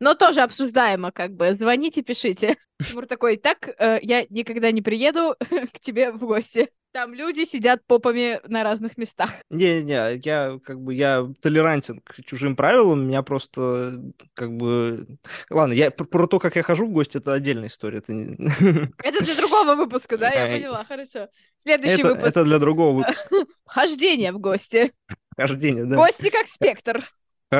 Но 0.00 0.14
тоже 0.14 0.40
обсуждаемо, 0.40 1.12
как 1.12 1.32
бы. 1.32 1.54
Звоните, 1.54 2.02
пишите. 2.02 2.56
Тимур 2.88 3.06
такой, 3.06 3.36
так, 3.36 3.68
э, 3.78 3.98
я 4.02 4.24
никогда 4.30 4.70
не 4.72 4.80
приеду 4.80 5.36
к 5.74 5.80
тебе 5.80 6.12
в 6.12 6.20
гости. 6.20 6.70
Там 6.94 7.12
люди 7.12 7.44
сидят 7.44 7.84
попами 7.88 8.40
на 8.46 8.62
разных 8.62 8.96
местах. 8.96 9.32
Не-не, 9.50 10.20
я 10.22 10.60
как 10.64 10.80
бы 10.80 10.94
я 10.94 11.28
толерантен 11.42 12.00
к 12.04 12.22
чужим 12.24 12.54
правилам, 12.54 13.08
меня 13.08 13.24
просто 13.24 14.00
как 14.34 14.56
бы... 14.56 15.04
Ладно, 15.50 15.72
я 15.72 15.90
пр- 15.90 16.06
про 16.06 16.28
то, 16.28 16.38
как 16.38 16.54
я 16.54 16.62
хожу 16.62 16.86
в 16.86 16.92
гости, 16.92 17.18
это 17.18 17.32
отдельная 17.32 17.66
история. 17.66 17.98
Это, 17.98 18.12
Это 19.02 19.24
для 19.24 19.34
другого 19.34 19.74
выпуска, 19.74 20.16
да? 20.16 20.30
Я 20.30 20.46
поняла, 20.46 20.84
хорошо. 20.84 21.26
Следующий 21.60 22.00
это, 22.02 22.10
выпуск. 22.10 22.28
это 22.28 22.44
для 22.44 22.60
другого 22.60 22.98
выпуска. 22.98 23.28
Хождение 23.66 24.30
в 24.30 24.38
гости. 24.38 24.92
Хождение, 25.36 25.86
да. 25.86 25.96
Гости 25.96 26.30
как 26.30 26.46
спектр. 26.46 27.04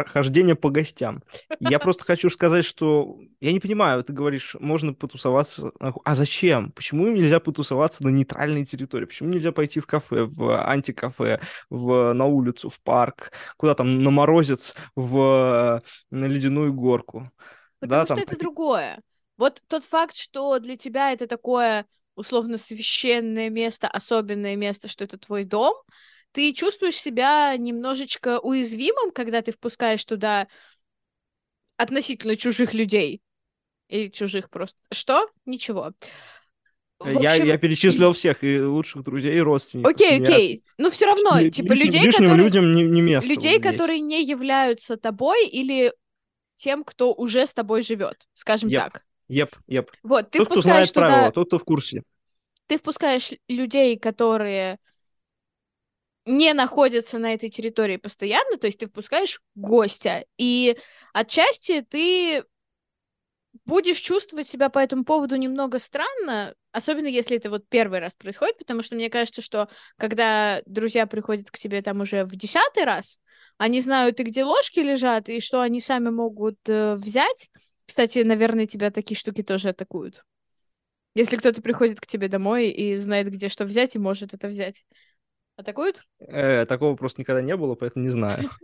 Хождение 0.03 0.57
по 0.57 0.71
гостям. 0.71 1.23
Я 1.61 1.79
просто 1.79 2.05
хочу 2.05 2.29
сказать, 2.31 2.65
что 2.65 3.19
я 3.41 3.53
не 3.53 3.61
понимаю, 3.61 4.03
ты 4.03 4.13
говоришь, 4.13 4.57
можно 4.59 4.93
потусоваться. 4.93 5.71
А 5.79 6.15
зачем? 6.15 6.73
Почему 6.73 7.07
нельзя 7.09 7.39
потусоваться 7.39 8.03
на 8.03 8.09
нейтральной 8.09 8.67
территории? 8.67 9.05
Почему 9.07 9.29
нельзя 9.29 9.53
пойти 9.53 9.79
в 9.79 9.87
кафе, 9.87 10.25
в 10.25 10.69
антикафе, 10.69 11.41
в, 11.71 12.13
на 12.13 12.25
улицу, 12.25 12.71
в 12.71 12.81
парк, 12.81 13.31
куда 13.57 13.75
там, 13.75 14.03
на 14.03 14.11
морозец, 14.11 14.75
в, 14.97 15.83
на 16.11 16.25
ледяную 16.25 16.73
горку? 16.73 17.31
Потому 17.79 18.01
да, 18.01 18.05
что 18.07 18.15
там... 18.17 18.25
это 18.25 18.39
другое. 18.39 19.01
Вот 19.37 19.63
тот 19.69 19.85
факт, 19.85 20.17
что 20.17 20.59
для 20.59 20.77
тебя 20.77 21.13
это 21.13 21.27
такое 21.27 21.87
условно 22.15 22.59
священное 22.59 23.51
место, 23.51 23.89
особенное 23.89 24.57
место, 24.57 24.89
что 24.89 25.05
это 25.05 25.19
твой 25.19 25.45
дом, 25.45 25.75
ты 26.35 26.53
чувствуешь 26.53 26.97
себя 26.97 27.57
немножечко 27.57 28.41
уязвимым, 28.41 29.13
когда 29.13 29.41
ты 29.41 29.53
впускаешь 29.53 30.05
туда 30.05 30.49
относительно 31.77 32.37
чужих 32.37 32.75
людей. 32.75 33.23
Или 33.89 34.09
чужих 34.09 34.51
просто. 34.51 34.77
Что? 34.91 35.29
Ничего. 35.47 35.93
В 36.99 37.21
я, 37.21 37.35
я 37.35 37.57
перечислил 37.57 38.13
всех, 38.13 38.43
и 38.43 38.61
лучших 38.61 39.05
друзей, 39.05 39.37
и 39.37 39.41
родственников. 39.41 39.93
Окей, 39.93 40.21
окей. 40.21 40.65
Ну, 40.77 40.91
все 40.91 41.07
равно, 41.07 41.39
Ли, 41.39 41.53
типа, 41.53 41.73
лишним, 41.73 41.87
людей, 41.87 42.01
лишним 42.03 42.31
которые... 42.31 42.45
людям 42.45 42.75
не, 42.75 42.83
не 42.83 43.01
место 43.01 43.31
Людей, 43.31 43.61
которые 43.61 44.01
не 44.01 44.25
являются 44.25 44.97
тобой 44.97 45.47
или 45.47 45.93
тем, 46.57 46.83
кто 46.83 47.13
уже 47.15 47.47
с 47.47 47.53
тобой 47.53 47.83
живет, 47.83 48.27
скажем 48.35 48.71
yep. 48.71 48.79
так. 48.79 49.05
Еп, 49.29 49.57
еп. 49.69 49.91
Вот, 50.03 50.31
ты 50.31 50.39
тот, 50.39 50.49
кто 50.49 50.57
впускаешь 50.57 50.89
знает 50.89 50.95
туда... 50.95 51.07
правила, 51.07 51.33
тот, 51.33 51.47
кто 51.49 51.59
в 51.59 51.65
курсе. 51.65 52.03
Ты 52.67 52.79
впускаешь 52.79 53.31
людей, 53.49 53.99
которые 53.99 54.79
не 56.27 56.53
находятся 56.55 57.19
на 57.19 57.35
этой 57.35 57.51
территории 57.51 57.97
постоянно, 57.97 58.57
то 58.57 58.67
есть 58.67 58.79
ты 58.79 58.87
впускаешь 58.89 59.41
гостя, 59.55 60.25
и 60.39 60.77
отчасти 61.13 61.83
ты 61.83 62.45
будешь 63.65 63.99
чувствовать 63.99 64.49
себя 64.49 64.69
по 64.69 64.79
этому 64.79 65.05
поводу 65.05 65.37
немного 65.37 65.79
странно, 65.79 66.55
особенно 66.73 67.07
если 67.07 67.37
это 67.37 67.51
вот 67.51 67.69
первый 67.69 68.01
раз 68.01 68.15
происходит, 68.15 68.59
потому 68.59 68.83
что 68.83 68.95
мне 68.95 69.09
кажется, 69.11 69.43
что 69.43 69.69
когда 69.97 70.63
друзья 70.67 71.07
приходят 71.07 71.51
к 71.51 71.59
тебе 71.59 71.81
там 71.83 72.01
уже 72.01 72.25
в 72.25 72.37
десятый 72.37 72.85
раз, 72.85 73.19
они 73.57 73.81
знают 73.81 74.19
и 74.21 74.25
где 74.25 74.45
ложки 74.45 74.81
лежат, 74.81 75.29
и 75.29 75.41
что 75.41 75.61
они 75.61 75.81
сами 75.81 76.11
могут 76.11 76.59
э, 76.67 76.95
взять. 76.97 77.51
Кстати, 77.87 78.19
наверное, 78.21 78.67
тебя 78.67 78.91
такие 78.91 79.17
штуки 79.17 79.43
тоже 79.43 79.69
атакуют. 79.69 80.25
Если 81.15 81.37
кто-то 81.37 81.63
приходит 81.63 82.01
к 82.01 82.07
тебе 82.07 82.27
домой 82.29 82.71
и 82.71 82.97
знает, 82.97 83.31
где 83.31 83.49
что 83.49 83.65
взять, 83.65 83.95
и 83.95 84.01
может 84.01 84.35
это 84.35 84.49
взять. 84.49 84.85
Атакуют? 85.57 86.05
Э, 86.21 86.67
такого 86.67 86.97
просто 86.97 87.21
никогда 87.21 87.43
не 87.43 87.57
было, 87.57 87.75
поэтому 87.75 88.05
не 88.05 88.11
знаю. 88.11 88.51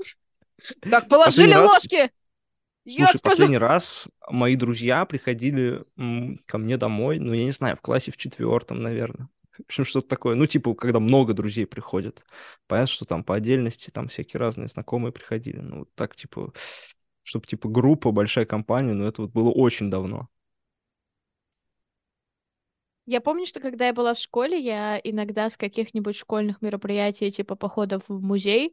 Так, 0.83 1.09
положили 1.09 1.55
ложки! 1.55 2.11
Слушай, 2.87 3.21
последний 3.23 3.57
раз 3.57 4.09
мои 4.29 4.57
друзья 4.57 5.07
приходили 5.07 5.85
ко 6.47 6.59
мне 6.59 6.77
домой, 6.77 7.19
ну, 7.19 7.33
я 7.33 7.45
не 7.45 7.53
знаю, 7.53 7.77
в 7.77 7.81
классе 7.81 8.11
в 8.11 8.19
четвертом, 8.19 8.83
наверное. 8.83 9.29
В 9.59 9.65
общем, 9.67 9.85
что-то 9.85 10.09
такое. 10.09 10.35
Ну, 10.35 10.47
типа, 10.47 10.75
когда 10.75 11.01
много 11.01 11.35
друзей 11.35 11.67
приходят. 11.67 12.25
Понятно, 12.67 12.93
что 12.93 13.05
там 13.05 13.25
по 13.25 13.35
отдельности 13.35 13.91
там 13.91 14.09
всякие 14.09 14.39
разные 14.39 14.69
знакомые 14.69 15.13
приходили. 15.13 15.61
Ну, 15.61 15.81
вот 15.81 15.95
так, 15.95 16.17
типа, 16.17 16.53
чтобы, 17.23 17.47
типа, 17.47 17.69
группа, 17.69 18.11
большая 18.11 18.47
компания, 18.47 18.95
но 18.95 19.07
это 19.07 19.23
вот 19.23 19.33
было 19.33 19.51
очень 19.51 19.91
давно. 19.91 20.29
Я 23.11 23.21
помню, 23.21 23.45
что 23.45 23.59
когда 23.59 23.89
я 23.89 23.93
была 23.93 24.15
в 24.15 24.21
школе, 24.21 24.57
я 24.57 25.01
иногда 25.03 25.51
с 25.51 25.57
каких-нибудь 25.57 26.15
школьных 26.15 26.63
мероприятий, 26.63 27.33
типа 27.33 27.57
походов 27.57 28.05
в 28.07 28.23
музей, 28.23 28.73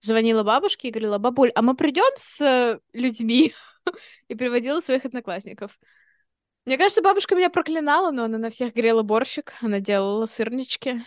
звонила 0.00 0.44
бабушке 0.44 0.88
и 0.88 0.90
говорила, 0.90 1.18
бабуль, 1.18 1.52
а 1.54 1.60
мы 1.60 1.76
придем 1.76 2.10
с 2.16 2.80
людьми? 2.94 3.52
и 4.28 4.34
приводила 4.34 4.80
своих 4.80 5.04
одноклассников. 5.04 5.78
Мне 6.64 6.78
кажется, 6.78 7.02
бабушка 7.02 7.36
меня 7.36 7.50
проклинала, 7.50 8.12
но 8.12 8.24
она 8.24 8.38
на 8.38 8.48
всех 8.48 8.72
грела 8.72 9.02
борщик, 9.02 9.52
она 9.60 9.78
делала 9.78 10.24
сырнички. 10.24 11.04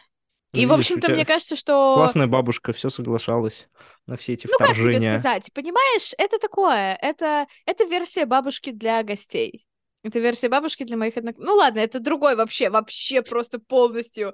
Ну, 0.53 0.59
и, 0.59 0.67
в 0.67 0.73
общем-то, 0.73 1.11
мне 1.11 1.25
кажется, 1.25 1.55
что... 1.55 1.95
Классная 1.95 2.27
бабушка, 2.27 2.71
все 2.71 2.91
соглашалась 2.91 3.67
на 4.05 4.15
все 4.15 4.33
эти 4.33 4.45
ну, 4.45 4.53
вторжения. 4.53 4.93
как 4.93 5.01
тебе 5.01 5.19
сказать? 5.19 5.53
Понимаешь, 5.53 6.11
это 6.19 6.37
такое, 6.37 6.95
это, 7.01 7.47
это 7.65 7.85
версия 7.85 8.27
бабушки 8.27 8.69
для 8.69 9.01
гостей. 9.01 9.65
Это 10.03 10.19
версия 10.19 10.49
бабушки 10.49 10.83
для 10.83 10.97
моих 10.97 11.17
одноклассников. 11.17 11.53
Ну 11.53 11.55
ладно, 11.57 11.79
это 11.79 11.99
другой 11.99 12.35
вообще, 12.35 12.69
вообще 12.69 13.21
просто 13.21 13.59
полностью 13.59 14.33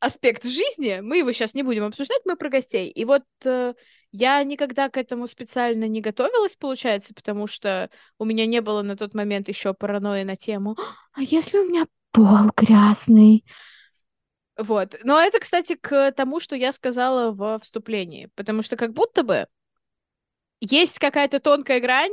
аспект 0.00 0.44
жизни, 0.44 1.00
мы 1.02 1.18
его 1.18 1.32
сейчас 1.32 1.54
не 1.54 1.62
будем 1.62 1.84
обсуждать, 1.84 2.20
мы 2.24 2.36
про 2.36 2.48
гостей. 2.48 2.90
И 2.90 3.04
вот 3.04 3.24
э, 3.44 3.74
я 4.12 4.42
никогда 4.44 4.88
к 4.88 4.96
этому 4.96 5.26
специально 5.26 5.88
не 5.88 6.00
готовилась, 6.00 6.56
получается, 6.56 7.14
потому 7.14 7.46
что 7.46 7.90
у 8.18 8.24
меня 8.24 8.46
не 8.46 8.60
было 8.60 8.82
на 8.82 8.96
тот 8.96 9.14
момент 9.14 9.48
еще 9.48 9.74
паранойи 9.74 10.24
на 10.24 10.36
тему 10.36 10.76
«А 11.12 11.22
если 11.22 11.58
у 11.58 11.68
меня 11.68 11.86
пол 12.12 12.50
грязный?» 12.56 13.44
Вот. 14.56 14.96
Но 15.04 15.20
это, 15.20 15.38
кстати, 15.38 15.74
к 15.74 16.12
тому, 16.12 16.40
что 16.40 16.56
я 16.56 16.72
сказала 16.72 17.30
в 17.30 17.58
вступлении, 17.62 18.30
потому 18.34 18.62
что 18.62 18.76
как 18.76 18.92
будто 18.92 19.22
бы 19.22 19.46
есть 20.60 20.98
какая-то 20.98 21.40
тонкая 21.40 21.80
грань 21.80 22.12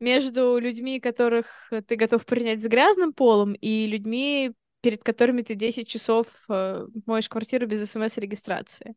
между 0.00 0.58
людьми, 0.58 1.00
которых 1.00 1.72
ты 1.86 1.96
готов 1.96 2.24
принять 2.26 2.62
с 2.62 2.66
грязным 2.66 3.12
полом, 3.12 3.52
и 3.52 3.86
людьми, 3.86 4.52
перед 4.80 5.04
которыми 5.04 5.42
ты 5.42 5.54
10 5.54 5.86
часов 5.86 6.26
э, 6.48 6.86
моешь 7.06 7.28
квартиру 7.28 7.66
без 7.66 7.88
смс-регистрации. 7.90 8.94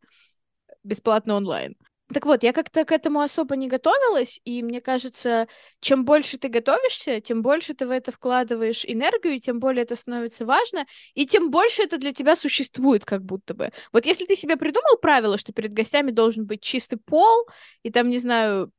Бесплатно 0.83 1.35
онлайн. 1.35 1.75
Так 2.13 2.25
вот, 2.25 2.43
я 2.43 2.53
как-то 2.53 2.85
к 2.85 2.91
этому 2.91 3.21
особо 3.21 3.55
не 3.55 3.67
готовилась, 3.67 4.39
и 4.43 4.61
мне 4.61 4.81
кажется, 4.81 5.47
чем 5.79 6.05
больше 6.05 6.37
ты 6.37 6.47
готовишься, 6.47 7.21
тем 7.21 7.41
больше 7.41 7.73
ты 7.73 7.87
в 7.87 7.91
это 7.91 8.11
вкладываешь 8.11 8.85
энергию, 8.85 9.39
тем 9.39 9.59
более 9.59 9.83
это 9.83 9.95
становится 9.95 10.45
важно, 10.45 10.85
и 11.15 11.25
тем 11.25 11.49
больше 11.49 11.83
это 11.83 11.97
для 11.97 12.13
тебя 12.13 12.35
существует 12.35 13.03
как 13.05 13.23
будто 13.23 13.53
бы. 13.53 13.71
Вот 13.91 14.05
если 14.05 14.25
ты 14.25 14.35
себе 14.35 14.57
придумал 14.57 14.97
правило, 15.01 15.37
что 15.37 15.53
перед 15.53 15.73
гостями 15.73 16.11
должен 16.11 16.45
быть 16.45 16.61
чистый 16.61 16.97
пол, 16.97 17.47
и 17.83 17.91
там, 17.91 18.09
не 18.09 18.19
знаю, 18.19 18.71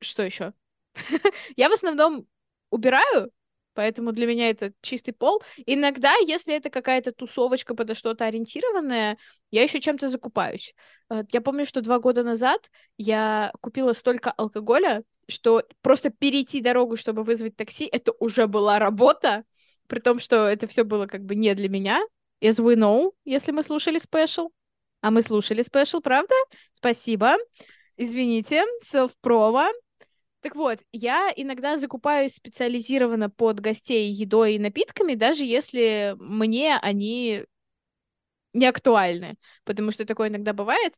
что 0.00 0.22
еще? 0.22 0.52
Я 1.56 1.68
в 1.68 1.72
основном 1.72 2.26
убираю, 2.70 3.30
Поэтому 3.76 4.12
для 4.12 4.26
меня 4.26 4.48
это 4.48 4.72
чистый 4.80 5.12
пол. 5.12 5.42
Иногда, 5.66 6.14
если 6.26 6.54
это 6.54 6.70
какая-то 6.70 7.12
тусовочка 7.12 7.74
подо 7.74 7.94
что-то 7.94 8.24
ориентированная, 8.24 9.18
я 9.50 9.62
еще 9.62 9.80
чем-то 9.80 10.08
закупаюсь. 10.08 10.74
Э, 11.10 11.24
я 11.30 11.42
помню, 11.42 11.66
что 11.66 11.82
два 11.82 11.98
года 11.98 12.22
назад 12.22 12.70
я 12.96 13.52
купила 13.60 13.92
столько 13.92 14.32
алкоголя, 14.32 15.04
что 15.28 15.62
просто 15.82 16.08
перейти 16.08 16.62
дорогу, 16.62 16.96
чтобы 16.96 17.22
вызвать 17.22 17.54
такси, 17.54 17.84
это 17.84 18.12
уже 18.18 18.46
была 18.46 18.78
работа, 18.78 19.44
при 19.88 20.00
том, 20.00 20.20
что 20.20 20.48
это 20.48 20.66
все 20.66 20.82
было 20.82 21.06
как 21.06 21.24
бы 21.24 21.34
не 21.34 21.54
для 21.54 21.68
меня. 21.68 22.00
As 22.42 22.56
we 22.56 22.76
know, 22.76 23.12
если 23.26 23.52
мы 23.52 23.62
слушали 23.62 23.98
special. 23.98 24.50
А 25.02 25.10
мы 25.10 25.22
слушали 25.22 25.60
special, 25.60 26.00
правда? 26.00 26.34
Спасибо. 26.72 27.36
Извините, 27.98 28.64
селф-промо. 28.82 29.68
Так 30.46 30.54
вот, 30.54 30.78
я 30.92 31.32
иногда 31.34 31.76
закупаюсь 31.76 32.36
специализированно 32.36 33.28
под 33.28 33.58
гостей 33.58 34.12
едой 34.12 34.54
и 34.54 34.58
напитками, 34.60 35.14
даже 35.14 35.44
если 35.44 36.14
мне 36.20 36.78
они 36.78 37.42
не 38.52 38.66
актуальны, 38.66 39.34
потому 39.64 39.90
что 39.90 40.06
такое 40.06 40.28
иногда 40.28 40.52
бывает. 40.52 40.94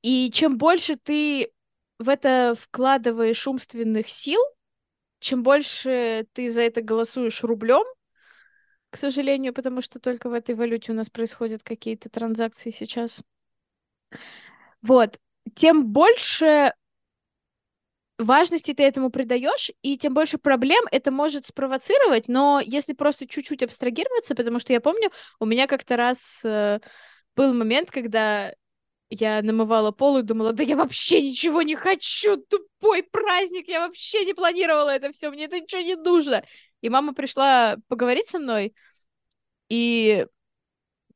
И 0.00 0.30
чем 0.32 0.56
больше 0.56 0.96
ты 0.96 1.52
в 1.98 2.08
это 2.08 2.54
вкладываешь 2.58 3.46
умственных 3.46 4.08
сил, 4.08 4.40
чем 5.18 5.42
больше 5.42 6.26
ты 6.32 6.50
за 6.50 6.62
это 6.62 6.80
голосуешь 6.80 7.44
рублем, 7.44 7.84
к 8.88 8.96
сожалению, 8.96 9.52
потому 9.52 9.82
что 9.82 10.00
только 10.00 10.30
в 10.30 10.32
этой 10.32 10.54
валюте 10.54 10.92
у 10.92 10.94
нас 10.94 11.10
происходят 11.10 11.62
какие-то 11.62 12.08
транзакции 12.08 12.70
сейчас. 12.70 13.22
Вот, 14.80 15.18
тем 15.54 15.88
больше 15.88 16.72
важности 18.22 18.74
ты 18.74 18.82
этому 18.82 19.10
придаешь, 19.10 19.70
и 19.82 19.98
тем 19.98 20.14
больше 20.14 20.38
проблем 20.38 20.82
это 20.90 21.10
может 21.10 21.46
спровоцировать, 21.46 22.28
но 22.28 22.60
если 22.64 22.92
просто 22.92 23.26
чуть-чуть 23.26 23.62
абстрагироваться, 23.62 24.34
потому 24.34 24.58
что 24.58 24.72
я 24.72 24.80
помню, 24.80 25.10
у 25.38 25.46
меня 25.46 25.66
как-то 25.66 25.96
раз 25.96 26.40
э, 26.44 26.80
был 27.36 27.54
момент, 27.54 27.90
когда 27.90 28.54
я 29.10 29.42
намывала 29.42 29.90
пол 29.90 30.18
и 30.18 30.22
думала, 30.22 30.52
да 30.52 30.62
я 30.62 30.76
вообще 30.76 31.22
ничего 31.22 31.62
не 31.62 31.76
хочу, 31.76 32.36
тупой 32.36 33.02
праздник, 33.02 33.68
я 33.68 33.86
вообще 33.86 34.24
не 34.24 34.34
планировала 34.34 34.90
это 34.90 35.12
все, 35.12 35.30
мне 35.30 35.44
это 35.44 35.60
ничего 35.60 35.82
не 35.82 35.96
нужно. 35.96 36.44
И 36.80 36.88
мама 36.88 37.14
пришла 37.14 37.76
поговорить 37.88 38.26
со 38.26 38.38
мной, 38.38 38.74
и 39.68 40.26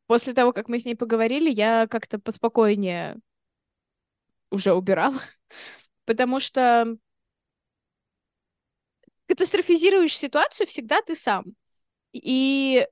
после 0.07 0.33
того, 0.33 0.53
как 0.53 0.69
мы 0.69 0.81
с 0.81 0.85
ней 0.85 0.95
поговорили, 0.95 1.51
я 1.51 1.87
как-то 1.89 2.19
поспокойнее 2.19 3.17
уже 4.51 4.73
убирала 4.73 5.21
потому 6.07 6.41
что 6.41 6.97
катастрофизируешь 9.27 10.17
ситуацию 10.17 10.67
всегда 10.67 11.03
ты 11.03 11.15
сам. 11.15 11.45
И 12.13 12.87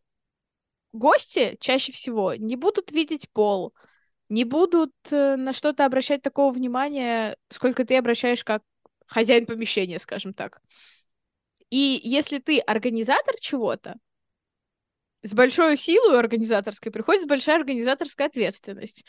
гости 0.93 1.57
чаще 1.61 1.93
всего 1.93 2.35
не 2.35 2.57
будут 2.57 2.93
видеть 2.93 3.31
пол, 3.31 3.73
не 4.29 4.45
будут 4.45 4.93
э, 5.11 5.37
на 5.37 5.53
что-то 5.53 5.87
обращать 5.87 6.23
такого 6.23 6.53
внимания, 6.53 7.37
сколько 7.51 7.85
ты 7.85 7.97
обращаешь 7.97 8.45
как 8.45 8.63
хозяин 9.07 9.47
помещения, 9.47 9.99
скажем 9.99 10.35
так. 10.35 10.61
И 11.71 12.01
если 12.03 12.39
ты 12.39 12.59
организатор 12.61 13.35
чего-то, 13.41 13.97
с 15.23 15.33
большой 15.33 15.77
силой 15.79 16.19
организаторской 16.19 16.93
приходит 16.93 17.27
большая 17.27 17.57
организаторская 17.57 18.27
ответственность. 18.27 19.05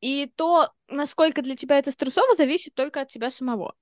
И 0.00 0.30
то, 0.36 0.72
насколько 0.88 1.42
для 1.42 1.56
тебя 1.56 1.78
это 1.78 1.90
стрессово, 1.90 2.34
зависит 2.34 2.74
только 2.74 3.02
от 3.02 3.08
тебя 3.08 3.30
самого. 3.30 3.74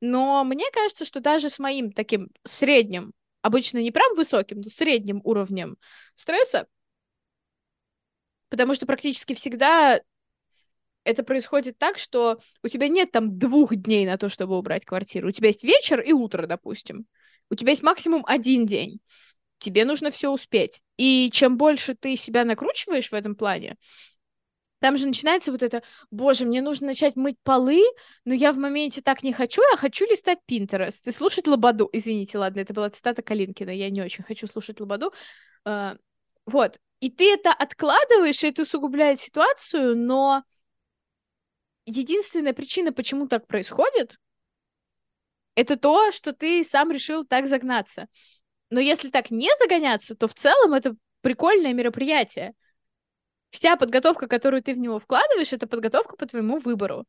Но 0.00 0.44
мне 0.44 0.66
кажется, 0.72 1.04
что 1.04 1.20
даже 1.20 1.50
с 1.50 1.58
моим 1.58 1.92
таким 1.92 2.30
средним, 2.44 3.12
обычно 3.42 3.78
не 3.78 3.90
прям 3.90 4.14
высоким, 4.14 4.60
но 4.60 4.70
средним 4.70 5.20
уровнем 5.24 5.76
стресса, 6.14 6.66
потому 8.48 8.74
что 8.74 8.86
практически 8.86 9.34
всегда 9.34 10.00
это 11.04 11.22
происходит 11.22 11.78
так, 11.78 11.98
что 11.98 12.40
у 12.62 12.68
тебя 12.68 12.88
нет 12.88 13.12
там 13.12 13.38
двух 13.38 13.74
дней 13.74 14.06
на 14.06 14.18
то, 14.18 14.28
чтобы 14.28 14.58
убрать 14.58 14.84
квартиру. 14.84 15.28
У 15.28 15.32
тебя 15.32 15.48
есть 15.48 15.62
вечер 15.62 16.00
и 16.00 16.12
утро, 16.12 16.46
допустим. 16.46 17.06
У 17.48 17.54
тебя 17.54 17.70
есть 17.70 17.82
максимум 17.82 18.24
один 18.26 18.66
день. 18.66 19.00
Тебе 19.58 19.84
нужно 19.84 20.10
все 20.10 20.30
успеть. 20.30 20.82
И 20.96 21.30
чем 21.32 21.56
больше 21.56 21.94
ты 21.94 22.16
себя 22.16 22.44
накручиваешь 22.44 23.10
в 23.10 23.14
этом 23.14 23.36
плане, 23.36 23.76
там 24.80 24.98
же 24.98 25.06
начинается 25.06 25.52
вот 25.52 25.62
это, 25.62 25.82
боже, 26.10 26.44
мне 26.44 26.60
нужно 26.60 26.88
начать 26.88 27.16
мыть 27.16 27.36
полы, 27.42 27.82
но 28.24 28.34
я 28.34 28.52
в 28.52 28.58
моменте 28.58 29.00
так 29.00 29.22
не 29.22 29.32
хочу, 29.32 29.62
я 29.70 29.76
хочу 29.76 30.06
листать 30.06 30.38
Pinterest 30.48 31.02
и 31.06 31.12
слушать 31.12 31.46
Лободу. 31.46 31.88
Извините, 31.92 32.38
ладно, 32.38 32.60
это 32.60 32.74
была 32.74 32.90
цитата 32.90 33.22
Калинкина, 33.22 33.70
я 33.70 33.90
не 33.90 34.02
очень 34.02 34.24
хочу 34.24 34.46
слушать 34.46 34.80
Лободу. 34.80 35.12
Uh, 35.66 35.98
вот. 36.44 36.78
И 37.00 37.10
ты 37.10 37.32
это 37.32 37.52
откладываешь, 37.52 38.42
и 38.42 38.48
это 38.48 38.62
усугубляет 38.62 39.20
ситуацию, 39.20 39.96
но 39.96 40.44
единственная 41.84 42.52
причина, 42.52 42.92
почему 42.92 43.28
так 43.28 43.46
происходит, 43.46 44.18
это 45.54 45.76
то, 45.76 46.12
что 46.12 46.32
ты 46.32 46.64
сам 46.64 46.90
решил 46.90 47.24
так 47.24 47.46
загнаться. 47.46 48.08
Но 48.70 48.80
если 48.80 49.10
так 49.10 49.30
не 49.30 49.48
загоняться, 49.58 50.14
то 50.14 50.28
в 50.28 50.34
целом 50.34 50.74
это 50.74 50.96
прикольное 51.22 51.72
мероприятие. 51.72 52.54
Вся 53.56 53.76
подготовка, 53.76 54.28
которую 54.28 54.62
ты 54.62 54.74
в 54.74 54.78
него 54.78 54.98
вкладываешь, 54.98 55.54
это 55.54 55.66
подготовка 55.66 56.14
по 56.14 56.26
твоему 56.26 56.58
выбору. 56.58 57.06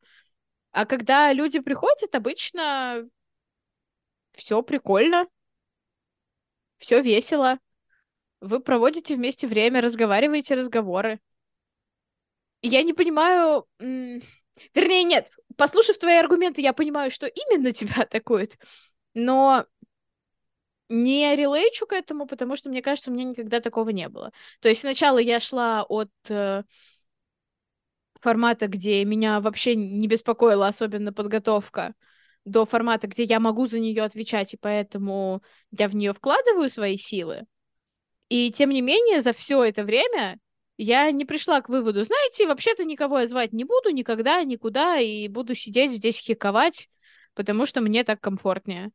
А 0.72 0.86
когда 0.86 1.34
люди 1.34 1.60
приходят, 1.60 2.16
обычно 2.16 3.06
все 4.32 4.64
прикольно, 4.64 5.28
все 6.78 7.02
весело. 7.02 7.60
Вы 8.40 8.62
проводите 8.62 9.18
вместе 9.18 9.46
время, 9.46 9.82
разговариваете 9.82 10.54
разговоры. 10.54 11.20
И 12.62 12.70
я 12.70 12.82
не 12.84 12.94
понимаю... 12.94 13.68
Вернее, 13.78 15.04
нет, 15.04 15.30
послушав 15.58 15.98
твои 15.98 16.16
аргументы, 16.16 16.62
я 16.62 16.72
понимаю, 16.72 17.12
что 17.12 17.28
именно 17.28 17.72
тебя 17.74 18.04
атакует. 18.04 18.58
Но 19.14 19.66
не 20.90 21.36
релейчу 21.36 21.86
к 21.86 21.94
этому, 21.94 22.28
потому 22.28 22.56
что, 22.56 22.70
мне 22.70 22.82
кажется, 22.82 23.12
у 23.12 23.14
меня 23.14 23.26
никогда 23.26 23.60
такого 23.60 23.90
не 23.90 24.10
было. 24.10 24.32
То 24.62 24.70
есть 24.70 24.82
сначала 24.82 25.18
я 25.18 25.40
шла 25.40 25.84
от 25.84 26.12
э, 26.30 26.64
формата, 28.20 28.68
где 28.68 29.04
меня 29.06 29.40
вообще 29.42 29.76
не 29.76 30.08
беспокоила 30.08 30.68
особенно 30.68 31.14
подготовка, 31.14 31.94
до 32.46 32.66
формата, 32.66 33.08
где 33.08 33.24
я 33.24 33.40
могу 33.40 33.68
за 33.68 33.80
нее 33.80 34.04
отвечать, 34.04 34.54
и 34.54 34.58
поэтому 34.58 35.44
я 35.72 35.90
в 35.90 35.96
нее 35.96 36.14
вкладываю 36.14 36.70
свои 36.70 36.98
силы. 36.98 37.46
И 38.30 38.52
тем 38.52 38.70
не 38.70 38.82
менее, 38.82 39.22
за 39.22 39.34
все 39.34 39.64
это 39.64 39.84
время 39.84 40.40
я 40.78 41.12
не 41.12 41.26
пришла 41.26 41.62
к 41.62 41.70
выводу, 41.70 42.04
знаете, 42.04 42.48
вообще-то 42.48 42.86
никого 42.86 43.20
я 43.20 43.28
звать 43.28 43.52
не 43.52 43.64
буду 43.64 43.90
никогда, 43.90 44.44
никуда, 44.44 45.00
и 45.00 45.28
буду 45.28 45.56
сидеть 45.56 45.92
здесь 45.92 46.20
хиковать, 46.20 46.90
потому 47.34 47.66
что 47.66 47.82
мне 47.82 48.04
так 48.04 48.22
комфортнее. 48.22 48.92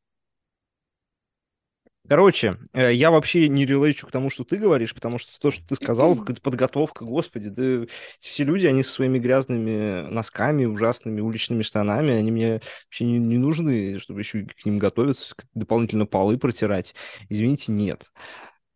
Короче, 2.08 2.58
э, 2.72 2.92
я 2.92 3.12
вообще 3.12 3.48
не 3.48 3.64
релейчу 3.64 4.08
к 4.08 4.10
тому, 4.10 4.28
что 4.28 4.42
ты 4.42 4.56
говоришь, 4.56 4.92
потому 4.92 5.18
что 5.18 5.38
то, 5.38 5.52
что 5.52 5.66
ты 5.66 5.76
сказал, 5.76 6.16
какая-то 6.16 6.42
подготовка, 6.42 7.04
господи, 7.04 7.48
да 7.48 7.86
все 8.18 8.42
люди, 8.44 8.66
они 8.66 8.82
со 8.82 8.92
своими 8.92 9.20
грязными 9.20 10.08
носками, 10.10 10.64
ужасными 10.64 11.20
уличными 11.20 11.62
штанами, 11.62 12.12
они 12.12 12.32
мне 12.32 12.60
вообще 12.86 13.04
не, 13.04 13.18
не 13.18 13.38
нужны, 13.38 13.98
чтобы 14.00 14.20
еще 14.20 14.44
к 14.46 14.66
ним 14.66 14.78
готовиться, 14.78 15.34
дополнительно 15.54 16.04
полы 16.04 16.38
протирать. 16.38 16.92
Извините, 17.28 17.70
нет. 17.70 18.12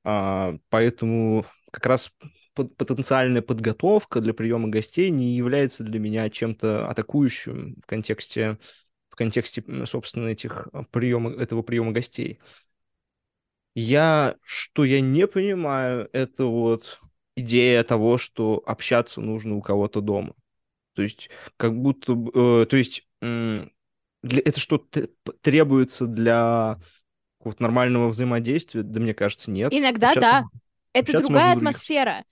А, 0.04 0.54
поэтому 0.68 1.46
как 1.72 1.86
раз 1.86 2.12
потенциальная 2.54 3.42
подготовка 3.42 4.20
для 4.20 4.32
приема 4.34 4.68
гостей 4.68 5.10
не 5.10 5.34
является 5.34 5.82
для 5.82 5.98
меня 5.98 6.30
чем-то 6.30 6.88
атакующим 6.88 7.76
в 7.82 7.86
контексте 7.86 8.58
в 9.10 9.16
контексте, 9.16 9.64
собственно, 9.86 10.28
этих 10.28 10.68
приема, 10.90 11.32
этого 11.32 11.62
приема 11.62 11.92
гостей. 11.92 12.38
Я, 13.78 14.36
что 14.42 14.84
я 14.84 15.02
не 15.02 15.26
понимаю, 15.26 16.08
это 16.14 16.46
вот 16.46 16.98
идея 17.36 17.84
того, 17.84 18.16
что 18.16 18.62
общаться 18.64 19.20
нужно 19.20 19.54
у 19.54 19.60
кого-то 19.60 20.00
дома. 20.00 20.32
То 20.94 21.02
есть, 21.02 21.28
как 21.58 21.76
будто, 21.76 22.14
э, 22.14 22.64
то 22.64 22.74
есть, 22.74 23.06
э, 23.20 23.66
для, 24.22 24.42
это 24.42 24.58
что 24.58 24.78
требуется 25.42 26.06
для 26.06 26.78
вот 27.40 27.60
нормального 27.60 28.08
взаимодействия? 28.08 28.82
Да 28.82 28.98
мне 28.98 29.12
кажется, 29.12 29.50
нет. 29.50 29.74
Иногда 29.74 30.08
общаться, 30.08 30.30
да. 30.30 30.44
Это 30.94 31.18
другая 31.18 31.52
атмосфера. 31.54 32.24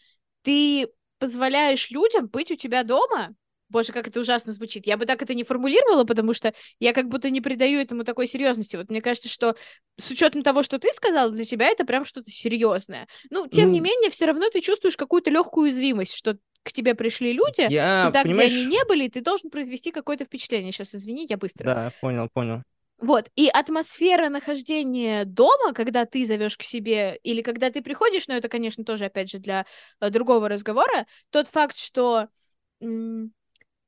Ты 0.44 0.88
позволяешь 1.18 1.90
людям 1.90 2.26
быть 2.26 2.52
у 2.52 2.56
тебя 2.56 2.84
дома, 2.84 3.34
Боже, 3.68 3.92
как 3.92 4.06
это 4.06 4.20
ужасно 4.20 4.52
звучит. 4.52 4.86
Я 4.86 4.96
бы 4.96 5.06
так 5.06 5.22
это 5.22 5.34
не 5.34 5.44
формулировала, 5.44 6.04
потому 6.04 6.32
что 6.32 6.52
я 6.80 6.92
как 6.92 7.08
будто 7.08 7.30
не 7.30 7.40
придаю 7.40 7.80
этому 7.80 8.04
такой 8.04 8.26
серьезности. 8.26 8.76
Вот 8.76 8.90
мне 8.90 9.00
кажется, 9.00 9.28
что 9.28 9.56
с 9.98 10.10
учетом 10.10 10.42
того, 10.42 10.62
что 10.62 10.78
ты 10.78 10.92
сказала, 10.92 11.30
для 11.30 11.44
тебя 11.44 11.66
это 11.66 11.84
прям 11.84 12.04
что-то 12.04 12.30
серьезное. 12.30 13.08
Ну, 13.30 13.48
тем 13.48 13.68
ну, 13.68 13.74
не 13.74 13.80
менее, 13.80 14.10
все 14.10 14.26
равно 14.26 14.48
ты 14.50 14.60
чувствуешь 14.60 14.96
какую-то 14.96 15.30
легкую 15.30 15.64
уязвимость, 15.64 16.14
что 16.14 16.36
к 16.62 16.72
тебе 16.72 16.94
пришли 16.94 17.32
люди, 17.32 17.66
я, 17.70 18.06
туда, 18.06 18.22
понимаешь... 18.22 18.50
где 18.50 18.60
они 18.60 18.66
не 18.66 18.84
были, 18.86 19.04
и 19.04 19.10
ты 19.10 19.20
должен 19.20 19.50
произвести 19.50 19.90
какое-то 19.90 20.24
впечатление. 20.24 20.72
Сейчас, 20.72 20.94
извини, 20.94 21.26
я 21.28 21.36
быстро. 21.36 21.64
Да, 21.64 21.92
понял, 22.00 22.28
понял. 22.32 22.62
Вот, 22.98 23.28
и 23.34 23.48
атмосфера 23.48 24.28
нахождения 24.28 25.24
дома, 25.24 25.74
когда 25.74 26.06
ты 26.06 26.24
зовешь 26.24 26.56
к 26.56 26.62
себе, 26.62 27.18
или 27.22 27.42
когда 27.42 27.70
ты 27.70 27.82
приходишь, 27.82 28.28
но 28.28 28.34
это, 28.34 28.48
конечно, 28.48 28.84
тоже, 28.84 29.06
опять 29.06 29.30
же, 29.30 29.38
для 29.38 29.66
э, 30.00 30.10
другого 30.10 30.48
разговора, 30.48 31.06
тот 31.30 31.48
факт, 31.48 31.76
что 31.76 32.28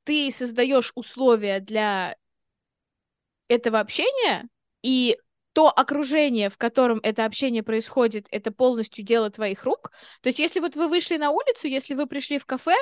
ты 0.07 0.31
создаешь 0.31 0.93
условия 0.95 1.59
для 1.59 2.15
этого 3.49 3.81
общения, 3.81 4.47
и 4.81 5.17
то 5.51 5.69
окружение, 5.69 6.49
в 6.49 6.57
котором 6.57 7.01
это 7.03 7.25
общение 7.25 7.61
происходит, 7.61 8.25
это 8.31 8.51
полностью 8.51 9.03
дело 9.03 9.29
твоих 9.29 9.65
рук. 9.65 9.91
То 10.21 10.29
есть, 10.29 10.39
если 10.39 10.61
вот 10.61 10.77
вы 10.77 10.87
вышли 10.87 11.17
на 11.17 11.31
улицу, 11.31 11.67
если 11.67 11.93
вы 11.93 12.07
пришли 12.07 12.39
в 12.39 12.45
кафе, 12.45 12.75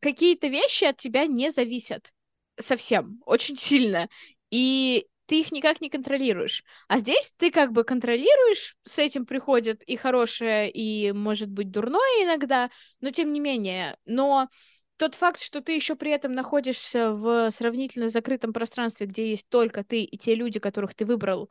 какие-то 0.00 0.46
вещи 0.46 0.84
от 0.84 0.96
тебя 0.96 1.26
не 1.26 1.50
зависят 1.50 2.12
совсем, 2.60 3.20
очень 3.26 3.56
сильно. 3.56 4.08
И 4.50 5.08
ты 5.26 5.40
их 5.40 5.50
никак 5.50 5.80
не 5.80 5.90
контролируешь. 5.90 6.62
А 6.86 6.98
здесь 6.98 7.32
ты 7.36 7.50
как 7.50 7.72
бы 7.72 7.82
контролируешь, 7.82 8.76
с 8.84 9.00
этим 9.00 9.26
приходит 9.26 9.82
и 9.82 9.96
хорошее, 9.96 10.70
и, 10.70 11.10
может 11.10 11.48
быть, 11.48 11.72
дурное 11.72 12.22
иногда, 12.22 12.70
но 13.00 13.10
тем 13.10 13.32
не 13.32 13.40
менее. 13.40 13.96
Но 14.04 14.48
тот 14.96 15.14
факт, 15.14 15.40
что 15.42 15.60
ты 15.60 15.72
еще 15.72 15.96
при 15.96 16.12
этом 16.12 16.34
находишься 16.34 17.12
в 17.12 17.50
сравнительно 17.50 18.08
закрытом 18.08 18.52
пространстве, 18.52 19.06
где 19.06 19.30
есть 19.30 19.48
только 19.48 19.84
ты 19.84 20.02
и 20.02 20.16
те 20.16 20.34
люди, 20.34 20.60
которых 20.60 20.94
ты 20.94 21.04
выбрал 21.04 21.50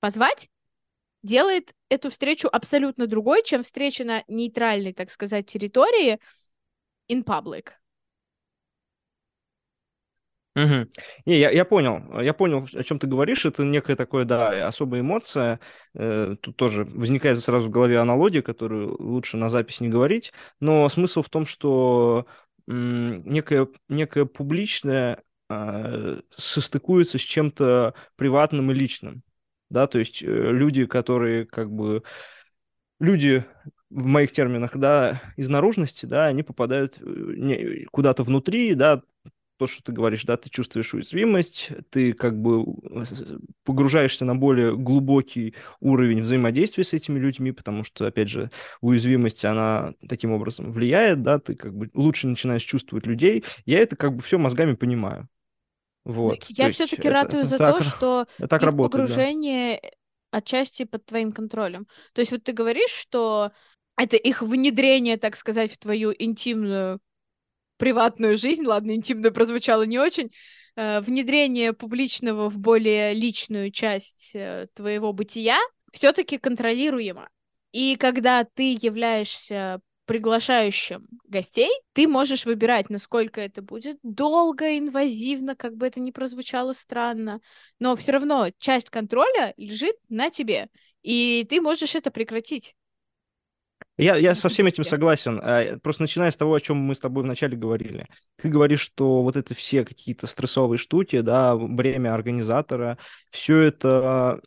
позвать, 0.00 0.50
делает 1.22 1.74
эту 1.88 2.10
встречу 2.10 2.48
абсолютно 2.52 3.06
другой, 3.06 3.42
чем 3.42 3.62
встреча 3.62 4.04
на 4.04 4.22
нейтральной, 4.28 4.92
так 4.92 5.10
сказать, 5.10 5.46
территории 5.46 6.20
in 7.08 7.24
public. 7.24 7.70
Угу. 10.56 10.86
Не, 11.26 11.38
я, 11.38 11.50
я 11.50 11.64
понял, 11.64 12.20
я 12.20 12.32
понял, 12.32 12.64
о 12.72 12.82
чем 12.84 13.00
ты 13.00 13.08
говоришь. 13.08 13.44
Это 13.44 13.64
некая 13.64 13.96
такая, 13.96 14.24
да, 14.24 14.68
особая 14.68 15.00
эмоция. 15.00 15.58
Э, 15.94 16.36
тут 16.40 16.56
тоже 16.56 16.84
возникает 16.84 17.40
сразу 17.42 17.66
в 17.66 17.70
голове 17.70 17.98
аналогия, 17.98 18.40
которую 18.40 18.96
лучше 19.02 19.36
на 19.36 19.48
запись 19.48 19.80
не 19.80 19.88
говорить. 19.88 20.32
Но 20.60 20.88
смысл 20.88 21.22
в 21.22 21.28
том, 21.28 21.44
что 21.44 22.26
некое, 22.66 23.68
некое 23.88 24.24
публичное 24.24 25.22
э, 25.50 26.20
состыкуется 26.30 27.18
с 27.18 27.22
чем-то 27.22 27.94
приватным 28.16 28.70
и 28.70 28.74
личным. 28.74 29.22
Да, 29.70 29.86
то 29.86 29.98
есть 29.98 30.22
э, 30.22 30.26
люди, 30.26 30.86
которые 30.86 31.46
как 31.46 31.70
бы 31.70 32.02
люди 33.00 33.44
в 33.90 34.06
моих 34.06 34.32
терминах, 34.32 34.76
да, 34.76 35.20
из 35.36 35.48
наружности, 35.48 36.06
да, 36.06 36.26
они 36.26 36.42
попадают 36.42 36.98
э, 37.00 37.84
куда-то 37.90 38.22
внутри, 38.22 38.74
да, 38.74 39.02
то, 39.56 39.66
что 39.66 39.82
ты 39.82 39.92
говоришь, 39.92 40.24
да, 40.24 40.36
ты 40.36 40.50
чувствуешь 40.50 40.92
уязвимость, 40.94 41.70
ты 41.90 42.12
как 42.12 42.40
бы 42.40 42.64
погружаешься 43.64 44.24
на 44.24 44.34
более 44.34 44.76
глубокий 44.76 45.54
уровень 45.80 46.22
взаимодействия 46.22 46.84
с 46.84 46.92
этими 46.92 47.18
людьми, 47.18 47.52
потому 47.52 47.84
что, 47.84 48.06
опять 48.06 48.28
же, 48.28 48.50
уязвимость, 48.80 49.44
она 49.44 49.94
таким 50.08 50.32
образом 50.32 50.72
влияет, 50.72 51.22
да, 51.22 51.38
ты 51.38 51.54
как 51.54 51.74
бы 51.74 51.90
лучше 51.94 52.26
начинаешь 52.26 52.64
чувствовать 52.64 53.06
людей. 53.06 53.44
Я 53.64 53.78
это 53.78 53.96
как 53.96 54.16
бы 54.16 54.22
все 54.22 54.38
мозгами 54.38 54.74
понимаю. 54.74 55.28
Вот. 56.04 56.44
Я 56.48 56.70
все-таки 56.70 57.08
ратую 57.08 57.46
за 57.46 57.56
так, 57.56 57.78
то, 57.78 57.84
что 57.84 58.26
так 58.48 58.60
их 58.60 58.66
работает, 58.66 59.08
погружение 59.08 59.80
да. 59.82 60.38
отчасти 60.38 60.84
под 60.84 61.06
твоим 61.06 61.32
контролем. 61.32 61.86
То 62.12 62.20
есть 62.20 62.32
вот 62.32 62.42
ты 62.42 62.52
говоришь, 62.52 62.90
что 62.90 63.52
это 63.96 64.16
их 64.16 64.42
внедрение, 64.42 65.16
так 65.16 65.36
сказать, 65.36 65.72
в 65.72 65.78
твою 65.78 66.12
интимную 66.18 67.00
приватную 67.84 68.38
жизнь, 68.38 68.64
ладно, 68.64 68.92
интимную 68.92 69.30
прозвучало 69.30 69.82
не 69.82 69.98
очень, 69.98 70.32
э, 70.74 71.02
внедрение 71.02 71.74
публичного 71.74 72.48
в 72.48 72.58
более 72.58 73.12
личную 73.12 73.70
часть 73.70 74.30
э, 74.32 74.68
твоего 74.72 75.12
бытия 75.12 75.58
все-таки 75.92 76.38
контролируемо. 76.38 77.28
И 77.72 77.96
когда 77.96 78.44
ты 78.44 78.72
являешься 78.80 79.80
приглашающим 80.06 81.06
гостей, 81.28 81.68
ты 81.92 82.08
можешь 82.08 82.46
выбирать, 82.46 82.88
насколько 82.88 83.42
это 83.42 83.60
будет 83.60 83.98
долго, 84.02 84.78
инвазивно, 84.78 85.54
как 85.54 85.76
бы 85.76 85.86
это 85.86 86.00
ни 86.00 86.10
прозвучало 86.10 86.72
странно, 86.72 87.42
но 87.78 87.96
все 87.96 88.12
равно 88.12 88.48
часть 88.58 88.88
контроля 88.88 89.52
лежит 89.58 89.96
на 90.08 90.30
тебе, 90.30 90.68
и 91.02 91.46
ты 91.50 91.60
можешь 91.60 91.94
это 91.94 92.10
прекратить. 92.10 92.76
Я, 93.96 94.16
я 94.16 94.34
со 94.34 94.48
всем 94.48 94.66
этим 94.66 94.84
согласен. 94.84 95.40
А, 95.42 95.78
просто 95.78 96.02
начиная 96.02 96.30
с 96.30 96.36
того, 96.36 96.54
о 96.54 96.60
чем 96.60 96.76
мы 96.78 96.94
с 96.94 97.00
тобой 97.00 97.22
вначале 97.22 97.56
говорили. 97.56 98.08
Ты 98.36 98.48
говоришь, 98.48 98.80
что 98.80 99.22
вот 99.22 99.36
это 99.36 99.54
все 99.54 99.84
какие-то 99.84 100.26
стрессовые 100.26 100.78
штуки, 100.78 101.20
да, 101.20 101.56
бремя 101.56 102.14
организатора, 102.14 102.98
все 103.30 103.58
это 103.60 104.40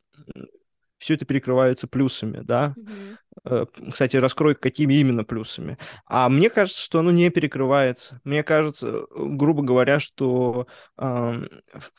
все 0.97 1.13
это 1.13 1.25
перекрывается 1.25 1.87
плюсами, 1.87 2.41
да. 2.43 2.75
Mm-hmm. 2.77 3.91
Кстати, 3.91 4.17
раскрой, 4.17 4.55
какими 4.55 4.95
именно 4.95 5.23
плюсами. 5.23 5.77
А 6.05 6.27
мне 6.27 6.49
кажется, 6.49 6.81
что 6.81 6.99
оно 6.99 7.11
не 7.11 7.29
перекрывается. 7.29 8.19
Мне 8.23 8.43
кажется, 8.43 9.05
грубо 9.11 9.61
говоря, 9.61 9.99
что 9.99 10.67
э, 10.97 11.03
в, 11.03 11.91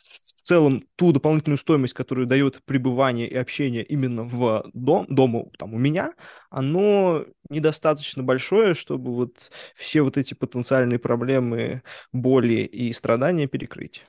целом 0.42 0.84
ту 0.96 1.12
дополнительную 1.12 1.58
стоимость, 1.58 1.94
которую 1.94 2.26
дает 2.26 2.62
пребывание 2.64 3.28
и 3.28 3.36
общение 3.36 3.84
именно 3.84 4.24
в 4.24 4.68
дом, 4.74 5.06
дому, 5.08 5.52
там, 5.58 5.74
у 5.74 5.78
меня, 5.78 6.14
оно 6.50 7.24
недостаточно 7.48 8.22
большое, 8.22 8.74
чтобы 8.74 9.14
вот 9.14 9.50
все 9.76 10.02
вот 10.02 10.16
эти 10.16 10.34
потенциальные 10.34 10.98
проблемы, 10.98 11.82
боли 12.12 12.64
и 12.64 12.92
страдания 12.92 13.46
перекрыть. 13.46 14.06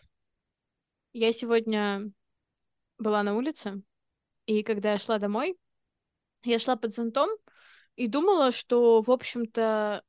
Я 1.13 1.32
сегодня 1.34 2.12
была 2.97 3.23
на 3.23 3.36
улице, 3.36 3.82
и 4.50 4.64
когда 4.64 4.94
я 4.94 4.98
шла 4.98 5.20
домой, 5.20 5.56
я 6.44 6.58
шла 6.58 6.76
под 6.76 6.92
зонтом 6.92 7.30
и 7.96 8.08
думала, 8.08 8.52
что, 8.52 9.04
в 9.04 9.12
общем-то, 9.12 10.02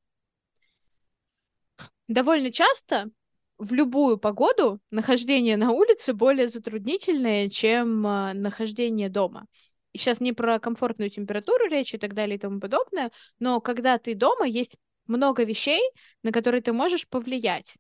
довольно 2.09 2.51
часто 2.51 3.11
в 3.59 3.75
любую 3.75 4.17
погоду 4.17 4.81
нахождение 4.91 5.59
на 5.59 5.73
улице 5.73 6.15
более 6.15 6.49
затруднительное, 6.49 7.51
чем 7.51 8.07
э, 8.07 8.33
нахождение 8.33 9.11
дома. 9.11 9.47
И 9.93 9.99
сейчас 9.99 10.21
не 10.21 10.33
про 10.33 10.59
комфортную 10.59 11.11
температуру 11.11 11.69
речь 11.69 11.93
и 11.93 11.99
так 11.99 12.15
далее 12.15 12.37
и 12.37 12.41
тому 12.41 12.61
подобное, 12.61 13.11
но 13.41 13.61
когда 13.61 13.99
ты 13.99 14.15
дома, 14.15 14.47
есть 14.47 14.79
много 15.07 15.45
вещей, 15.45 15.83
на 16.23 16.33
которые 16.33 16.63
ты 16.63 16.73
можешь 16.73 17.07
повлиять. 17.07 17.77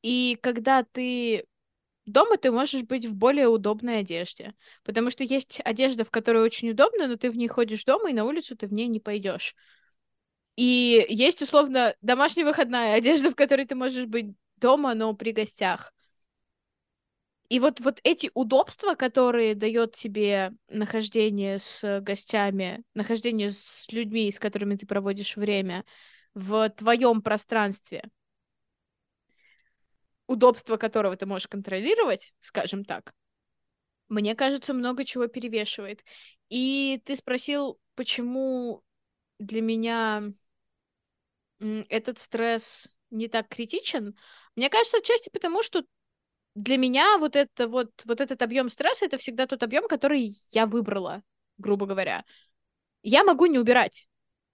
И 0.00 0.38
когда 0.40 0.82
ты 0.82 1.44
Дома 2.06 2.36
ты 2.36 2.50
можешь 2.50 2.82
быть 2.82 3.06
в 3.06 3.14
более 3.14 3.48
удобной 3.48 4.00
одежде, 4.00 4.54
потому 4.82 5.10
что 5.10 5.24
есть 5.24 5.60
одежда, 5.64 6.04
в 6.04 6.10
которой 6.10 6.42
очень 6.42 6.70
удобно, 6.70 7.06
но 7.06 7.16
ты 7.16 7.30
в 7.30 7.36
ней 7.36 7.48
ходишь 7.48 7.84
дома, 7.84 8.10
и 8.10 8.14
на 8.14 8.24
улицу 8.24 8.56
ты 8.56 8.66
в 8.66 8.72
ней 8.72 8.88
не 8.88 9.00
пойдешь. 9.00 9.54
И 10.56 11.04
есть, 11.08 11.42
условно, 11.42 11.94
домашняя 12.02 12.44
выходная 12.44 12.94
одежда, 12.94 13.30
в 13.32 13.34
которой 13.34 13.66
ты 13.66 13.74
можешь 13.74 14.06
быть 14.06 14.34
дома, 14.56 14.94
но 14.94 15.14
при 15.14 15.32
гостях. 15.32 15.92
И 17.48 17.60
вот, 17.60 17.80
вот 17.80 18.00
эти 18.04 18.30
удобства, 18.34 18.94
которые 18.94 19.54
дает 19.54 19.92
тебе 19.92 20.52
нахождение 20.68 21.58
с 21.58 22.00
гостями, 22.00 22.82
нахождение 22.94 23.50
с 23.50 23.86
людьми, 23.92 24.32
с 24.32 24.38
которыми 24.38 24.76
ты 24.76 24.86
проводишь 24.86 25.36
время 25.36 25.84
в 26.34 26.68
твоем 26.70 27.22
пространстве, 27.22 28.02
удобство 30.34 30.76
которого 30.76 31.16
ты 31.16 31.26
можешь 31.26 31.48
контролировать, 31.48 32.34
скажем 32.40 32.84
так, 32.84 33.14
мне 34.08 34.34
кажется, 34.34 34.74
много 34.74 35.04
чего 35.04 35.26
перевешивает. 35.26 36.04
И 36.48 37.00
ты 37.04 37.16
спросил, 37.16 37.80
почему 37.94 38.82
для 39.38 39.62
меня 39.62 40.24
этот 41.88 42.18
стресс 42.18 42.88
не 43.10 43.28
так 43.28 43.48
критичен. 43.48 44.16
Мне 44.56 44.68
кажется, 44.68 44.98
отчасти 44.98 45.30
потому, 45.30 45.62
что 45.62 45.84
для 46.54 46.76
меня 46.76 47.18
вот, 47.18 47.34
это, 47.36 47.68
вот, 47.68 47.90
вот 48.04 48.20
этот 48.20 48.42
объем 48.42 48.68
стресса 48.68 49.06
это 49.06 49.18
всегда 49.18 49.46
тот 49.46 49.62
объем, 49.62 49.88
который 49.88 50.34
я 50.50 50.66
выбрала, 50.66 51.22
грубо 51.58 51.86
говоря. 51.86 52.24
Я 53.02 53.24
могу 53.24 53.46
не 53.46 53.58
убирать. 53.58 54.08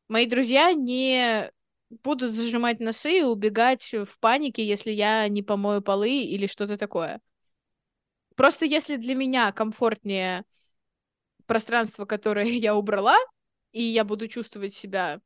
Мои 0.09 0.27
друзья 0.27 0.73
не 0.73 1.51
будут 1.90 2.35
зажимать 2.35 2.81
носы 2.81 3.18
и 3.18 3.22
убегать 3.22 3.92
в 3.92 4.18
панике, 4.20 4.66
если 4.66 4.90
я 4.90 5.29
не 5.29 5.42
помою 5.42 5.83
полы 5.83 6.22
или 6.22 6.46
что-то 6.46 6.79
такое. 6.79 7.20
Просто 8.37 8.64
если 8.64 8.96
для 8.96 9.14
меня 9.14 9.53
комфортнее 9.53 10.44
пространство, 11.46 12.07
которое 12.07 12.46
я 12.46 12.74
убрала, 12.74 13.18
и 13.72 13.83
я 13.83 14.05
буду 14.05 14.29
чувствовать 14.29 14.72
себя 14.72 15.20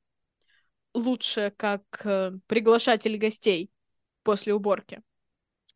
лучше 0.94 1.53
как 1.57 1.83
э, 2.05 2.33
приглашатель 2.46 3.16
гостей 3.18 3.70
после 4.22 4.55
уборки, 4.55 5.03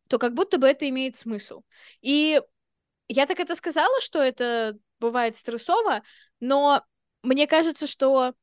то 0.07 0.17
как 0.17 0.33
будто 0.33 0.57
бы 0.57 0.67
это 0.67 0.87
имеет 0.89 1.17
смысл. 1.17 1.63
И 2.01 2.41
я 3.07 3.25
так 3.25 3.39
это 3.39 3.55
сказала, 3.55 4.01
что 4.01 4.21
это 4.21 4.77
бывает 4.99 5.35
стрессово, 5.35 6.03
но 6.39 6.83
мне 7.21 7.47
кажется, 7.47 7.85
что 7.85 8.33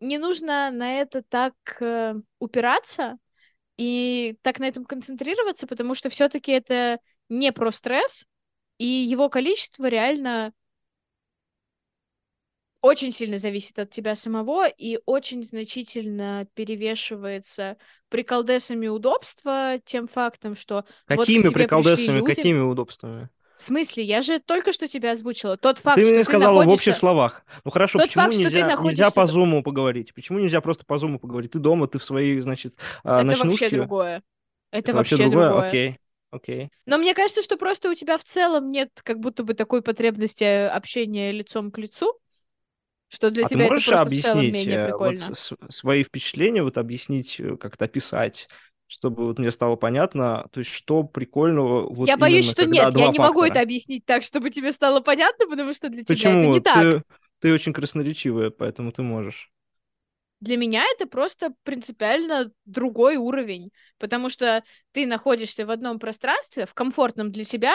не 0.00 0.18
нужно 0.18 0.70
на 0.70 1.00
это 1.00 1.22
так 1.22 1.54
э, 1.80 2.14
упираться 2.38 3.18
и 3.76 4.36
так 4.42 4.58
на 4.58 4.68
этом 4.68 4.84
концентрироваться, 4.84 5.66
потому 5.66 5.94
что 5.94 6.10
все-таки 6.10 6.52
это 6.52 6.98
не 7.28 7.52
про 7.52 7.70
стресс, 7.70 8.24
и 8.78 8.86
его 8.86 9.28
количество 9.28 9.86
реально 9.86 10.52
очень 12.80 13.10
сильно 13.10 13.38
зависит 13.38 13.78
от 13.78 13.90
тебя 13.90 14.14
самого 14.14 14.68
и 14.68 15.00
очень 15.04 15.42
значительно 15.42 16.46
перевешивается 16.54 17.76
приколдесами 18.08 18.86
удобства 18.86 19.78
тем 19.84 20.06
фактом, 20.06 20.54
что 20.54 20.84
какими 21.06 21.46
вот 21.46 21.54
приколдесами, 21.54 22.18
люди... 22.18 22.34
какими 22.34 22.60
удобствами? 22.60 23.30
В 23.58 23.62
смысле? 23.62 24.04
Я 24.04 24.22
же 24.22 24.38
только 24.38 24.72
что 24.72 24.86
тебя 24.86 25.12
озвучила. 25.12 25.56
Тот 25.56 25.78
факт, 25.78 25.96
ты 25.96 26.04
что 26.04 26.12
мне 26.14 26.22
ты 26.22 26.24
сказала 26.24 26.60
находишься... 26.60 26.70
в 26.70 26.74
общих 26.74 26.96
словах. 26.96 27.44
Ну 27.64 27.70
хорошо, 27.72 27.98
Тот 27.98 28.06
почему 28.08 28.24
факт, 28.24 28.36
нельзя, 28.36 28.50
что 28.50 28.60
ты 28.60 28.64
находишься... 28.64 29.02
нельзя 29.02 29.10
по 29.10 29.26
зуму 29.26 29.62
поговорить? 29.64 30.14
Почему 30.14 30.38
нельзя 30.38 30.60
просто 30.60 30.84
по 30.84 30.96
зуму 30.96 31.18
поговорить? 31.18 31.50
Ты 31.50 31.58
дома, 31.58 31.88
ты 31.88 31.98
в 31.98 32.04
своей, 32.04 32.40
значит, 32.40 32.76
а, 33.02 33.16
Это 33.18 33.26
ночнушке. 33.26 33.64
вообще 33.64 33.76
другое. 33.76 34.22
Это, 34.70 34.90
Это 34.90 34.96
вообще 34.96 35.16
другое? 35.16 35.48
другое. 35.48 35.68
Окей. 35.68 35.98
Окей. 36.30 36.68
Но 36.86 36.98
мне 36.98 37.14
кажется, 37.14 37.42
что 37.42 37.56
просто 37.56 37.90
у 37.90 37.94
тебя 37.94 38.16
в 38.16 38.24
целом 38.24 38.70
нет 38.70 38.90
как 39.02 39.18
будто 39.18 39.42
бы 39.42 39.54
такой 39.54 39.82
потребности 39.82 40.44
общения 40.44 41.32
лицом 41.32 41.70
к 41.70 41.78
лицу, 41.78 42.16
что 43.08 43.30
для 43.30 43.46
а 43.46 43.48
тебя 43.48 43.64
ты 43.64 43.68
можешь 43.70 43.88
это 43.88 43.96
просто 43.96 44.06
объяснить 44.06 44.24
в 44.24 44.28
целом 44.28 44.52
менее 44.52 44.76
э, 44.76 44.86
прикольно. 44.86 45.26
вот 45.26 45.72
свои 45.72 46.02
впечатления, 46.04 46.62
вот 46.62 46.76
объяснить, 46.76 47.40
э, 47.40 47.56
как-то 47.56 47.86
описать, 47.86 48.48
чтобы 48.88 49.26
вот 49.26 49.38
мне 49.38 49.50
стало 49.50 49.76
понятно, 49.76 50.48
то 50.50 50.60
есть 50.60 50.70
что 50.70 51.04
прикольного 51.04 51.92
вот 51.92 52.08
я 52.08 52.16
боюсь, 52.16 52.50
что 52.50 52.66
нет, 52.66 52.94
я 52.96 53.08
не 53.08 53.18
могу 53.18 53.40
фактора. 53.40 53.46
это 53.46 53.60
объяснить 53.60 54.04
так, 54.06 54.22
чтобы 54.22 54.50
тебе 54.50 54.72
стало 54.72 55.00
понятно, 55.00 55.46
потому 55.46 55.74
что 55.74 55.90
для 55.90 56.02
тебя 56.02 56.14
это 56.14 56.28
Почему? 56.28 56.54
не 56.54 56.60
так. 56.60 56.82
Ты, 56.82 57.02
ты 57.40 57.52
очень 57.52 57.72
красноречивая, 57.72 58.50
поэтому 58.50 58.90
ты 58.90 59.02
можешь. 59.02 59.52
Для 60.40 60.56
меня 60.56 60.84
это 60.94 61.06
просто 61.06 61.52
принципиально 61.64 62.50
другой 62.64 63.16
уровень, 63.16 63.70
потому 63.98 64.30
что 64.30 64.62
ты 64.92 65.06
находишься 65.06 65.66
в 65.66 65.70
одном 65.70 65.98
пространстве, 65.98 66.64
в 66.64 66.74
комфортном 66.74 67.30
для 67.30 67.44
себя, 67.44 67.74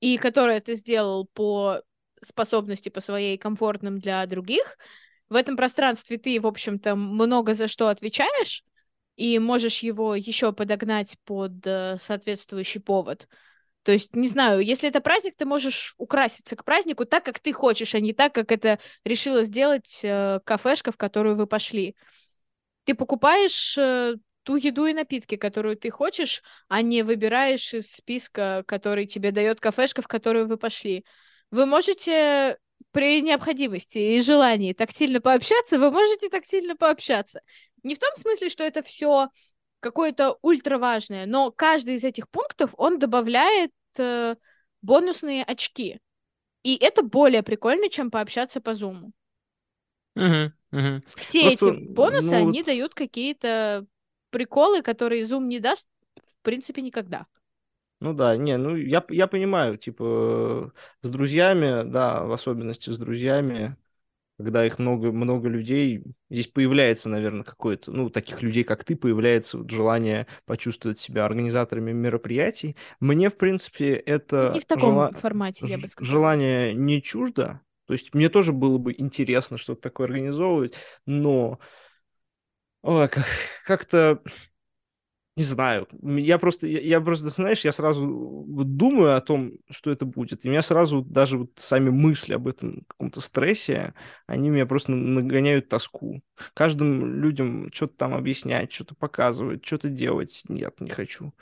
и 0.00 0.16
которое 0.16 0.60
ты 0.60 0.76
сделал 0.76 1.28
по 1.34 1.82
способности 2.22 2.88
по 2.88 3.00
своей 3.00 3.36
комфортным 3.36 3.98
для 3.98 4.24
других. 4.26 4.78
В 5.28 5.34
этом 5.34 5.56
пространстве 5.56 6.18
ты, 6.18 6.40
в 6.40 6.46
общем-то, 6.46 6.94
много 6.94 7.54
за 7.54 7.68
что 7.68 7.88
отвечаешь, 7.88 8.64
и 9.18 9.40
можешь 9.40 9.80
его 9.80 10.14
еще 10.14 10.52
подогнать 10.52 11.16
под 11.24 11.66
э, 11.66 11.98
соответствующий 12.00 12.80
повод. 12.80 13.28
То 13.82 13.90
есть, 13.90 14.14
не 14.14 14.28
знаю, 14.28 14.60
если 14.60 14.88
это 14.88 15.00
праздник, 15.00 15.34
ты 15.36 15.44
можешь 15.44 15.94
украситься 15.98 16.54
к 16.54 16.64
празднику 16.64 17.04
так, 17.04 17.24
как 17.24 17.40
ты 17.40 17.52
хочешь, 17.52 17.96
а 17.96 18.00
не 18.00 18.12
так, 18.12 18.32
как 18.32 18.52
это 18.52 18.78
решила 19.04 19.42
сделать 19.42 20.00
э, 20.04 20.38
кафешка, 20.44 20.92
в 20.92 20.96
которую 20.96 21.34
вы 21.34 21.48
пошли. 21.48 21.96
Ты 22.84 22.94
покупаешь 22.94 23.76
э, 23.76 24.14
ту 24.44 24.54
еду 24.54 24.86
и 24.86 24.92
напитки, 24.92 25.36
которую 25.36 25.76
ты 25.76 25.90
хочешь, 25.90 26.44
а 26.68 26.80
не 26.80 27.02
выбираешь 27.02 27.74
из 27.74 27.90
списка, 27.90 28.62
который 28.68 29.06
тебе 29.06 29.32
дает 29.32 29.58
кафешка, 29.58 30.00
в 30.00 30.06
которую 30.06 30.46
вы 30.46 30.58
пошли. 30.58 31.04
Вы 31.50 31.66
можете 31.66 32.56
при 32.92 33.20
необходимости 33.20 33.98
и 33.98 34.22
желании 34.22 34.72
тактильно 34.74 35.20
пообщаться, 35.20 35.78
вы 35.78 35.90
можете 35.90 36.28
тактильно 36.28 36.76
пообщаться. 36.76 37.40
Не 37.82 37.94
в 37.94 37.98
том 37.98 38.10
смысле, 38.16 38.48
что 38.48 38.64
это 38.64 38.82
все 38.82 39.28
какое-то 39.80 40.38
ультра 40.42 40.78
важное, 40.78 41.26
но 41.26 41.50
каждый 41.50 41.94
из 41.94 42.04
этих 42.04 42.28
пунктов 42.28 42.74
он 42.76 42.98
добавляет 42.98 43.72
э, 43.98 44.36
бонусные 44.82 45.44
очки. 45.44 46.00
И 46.62 46.76
это 46.76 47.02
более 47.02 47.42
прикольно, 47.42 47.88
чем 47.88 48.10
пообщаться 48.10 48.60
по 48.60 48.74
зуму. 48.74 49.12
Угу, 50.16 50.52
угу. 50.72 51.02
Все 51.16 51.42
Просто, 51.42 51.68
эти 51.68 51.88
бонусы, 51.92 52.38
ну, 52.38 52.48
они 52.48 52.62
дают 52.62 52.94
какие-то 52.94 53.86
приколы, 54.30 54.82
которые 54.82 55.22
Zoom 55.22 55.44
не 55.44 55.60
даст, 55.60 55.88
в 56.16 56.42
принципе, 56.42 56.82
никогда. 56.82 57.26
Ну 58.00 58.12
да, 58.14 58.36
не, 58.36 58.56
ну 58.56 58.76
я, 58.76 59.04
я 59.08 59.26
понимаю, 59.26 59.76
типа 59.76 60.72
с 61.02 61.08
друзьями, 61.08 61.88
да, 61.88 62.22
в 62.24 62.32
особенности 62.32 62.90
с 62.90 62.98
друзьями, 62.98 63.76
когда 64.38 64.64
их 64.64 64.78
много, 64.78 65.10
много 65.10 65.48
людей, 65.48 66.02
здесь 66.30 66.46
появляется, 66.46 67.08
наверное, 67.08 67.42
какое-то, 67.42 67.90
ну, 67.90 68.08
таких 68.08 68.40
людей, 68.40 68.62
как 68.62 68.84
ты, 68.84 68.94
появляется 68.94 69.58
вот 69.58 69.70
желание 69.70 70.26
почувствовать 70.46 70.98
себя 70.98 71.24
организаторами 71.24 71.90
мероприятий. 71.92 72.76
Мне, 73.00 73.30
в 73.30 73.36
принципе, 73.36 73.94
это 73.94 74.52
Не 74.54 74.60
в 74.60 74.64
таком 74.64 74.92
жела- 74.92 75.12
формате, 75.12 75.66
я 75.66 75.76
бы 75.78 75.88
сказала. 75.88 76.08
желание 76.14 76.72
не 76.72 77.02
чуждо. 77.02 77.60
То 77.86 77.94
есть 77.94 78.14
мне 78.14 78.28
тоже 78.28 78.52
было 78.52 78.78
бы 78.78 78.94
интересно 78.96 79.56
что-то 79.56 79.80
такое 79.80 80.06
организовывать, 80.06 80.74
но 81.04 81.58
как-то 83.66 84.22
не 85.38 85.44
знаю, 85.44 85.86
я 86.02 86.36
просто, 86.36 86.66
я, 86.66 87.00
просто, 87.00 87.26
знаешь, 87.26 87.64
я 87.64 87.70
сразу 87.70 88.44
думаю 88.48 89.16
о 89.16 89.20
том, 89.20 89.52
что 89.70 89.92
это 89.92 90.04
будет, 90.04 90.44
и 90.44 90.48
меня 90.48 90.62
сразу 90.62 91.02
даже 91.02 91.38
вот 91.38 91.52
сами 91.54 91.90
мысли 91.90 92.34
об 92.34 92.48
этом 92.48 92.82
каком-то 92.88 93.20
стрессе, 93.20 93.94
они 94.26 94.50
меня 94.50 94.66
просто 94.66 94.90
нагоняют 94.90 95.68
тоску. 95.68 96.22
Каждым 96.54 97.22
людям 97.22 97.70
что-то 97.72 97.94
там 97.96 98.14
объяснять, 98.14 98.72
что-то 98.72 98.96
показывать, 98.96 99.64
что-то 99.64 99.88
делать, 99.88 100.42
нет, 100.48 100.80
не 100.80 100.90
хочу. 100.90 101.32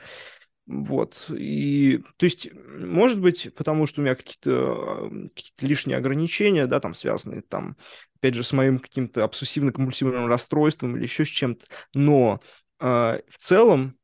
Вот, 0.67 1.27
и, 1.31 2.03
то 2.17 2.25
есть, 2.27 2.51
может 2.53 3.21
быть, 3.21 3.55
потому 3.55 3.87
что 3.87 4.01
у 4.01 4.05
меня 4.05 4.17
какие-то 4.17 5.09
какие-то 5.35 5.65
лишние 5.65 5.97
ограничения, 5.97 6.67
да, 6.67 6.81
там, 6.81 6.93
связанные, 6.93 7.43
там, 7.43 7.77
опять 8.17 8.35
же, 8.35 8.43
с 8.43 8.53
моим 8.53 8.81
каким-то 8.81 9.23
обсессивно-компульсивным 9.25 10.27
расстройством 10.27 10.97
или 10.97 11.05
еще 11.05 11.25
с 11.25 11.29
чем-то, 11.29 11.67
но 11.95 12.41
в 12.81 13.39
целом 13.39 13.99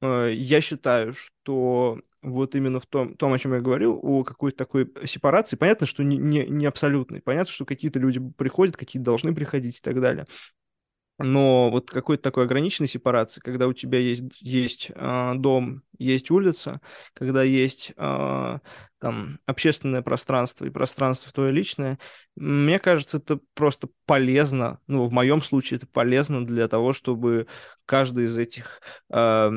э, 0.00 0.32
я 0.34 0.60
считаю, 0.60 1.12
что 1.12 2.00
вот 2.22 2.54
именно 2.54 2.80
в 2.80 2.86
том, 2.86 3.14
том, 3.16 3.32
о 3.32 3.38
чем 3.38 3.54
я 3.54 3.60
говорил, 3.60 3.98
о 4.02 4.24
какой-то 4.24 4.58
такой 4.58 4.90
сепарации, 5.04 5.56
понятно, 5.56 5.86
что 5.86 6.02
не, 6.02 6.16
не, 6.16 6.46
не 6.46 6.66
абсолютной, 6.66 7.20
понятно, 7.20 7.52
что 7.52 7.64
какие-то 7.64 7.98
люди 7.98 8.20
приходят, 8.36 8.76
какие-то 8.76 9.04
должны 9.04 9.34
приходить 9.34 9.78
и 9.78 9.82
так 9.82 10.00
далее, 10.00 10.26
но 11.18 11.68
вот 11.70 11.90
какой-то 11.90 12.22
такой 12.22 12.44
ограниченной 12.44 12.86
сепарации, 12.86 13.40
когда 13.40 13.66
у 13.66 13.72
тебя 13.72 13.98
есть, 13.98 14.22
есть 14.40 14.92
э, 14.94 15.32
дом, 15.34 15.82
есть 15.98 16.30
улица, 16.30 16.80
когда 17.12 17.42
есть 17.42 17.92
э, 17.96 18.58
там 19.00 19.38
общественное 19.44 20.02
пространство 20.02 20.64
и 20.64 20.70
пространство 20.70 21.32
твое 21.32 21.50
личное, 21.50 21.98
мне 22.36 22.78
кажется, 22.78 23.18
это 23.18 23.40
просто 23.54 23.88
полезно, 24.06 24.78
ну, 24.86 25.06
в 25.06 25.12
моем 25.12 25.42
случае 25.42 25.78
это 25.78 25.88
полезно 25.88 26.46
для 26.46 26.68
того, 26.68 26.92
чтобы 26.92 27.48
каждый 27.84 28.26
из 28.26 28.38
этих, 28.38 28.80
э, 29.10 29.50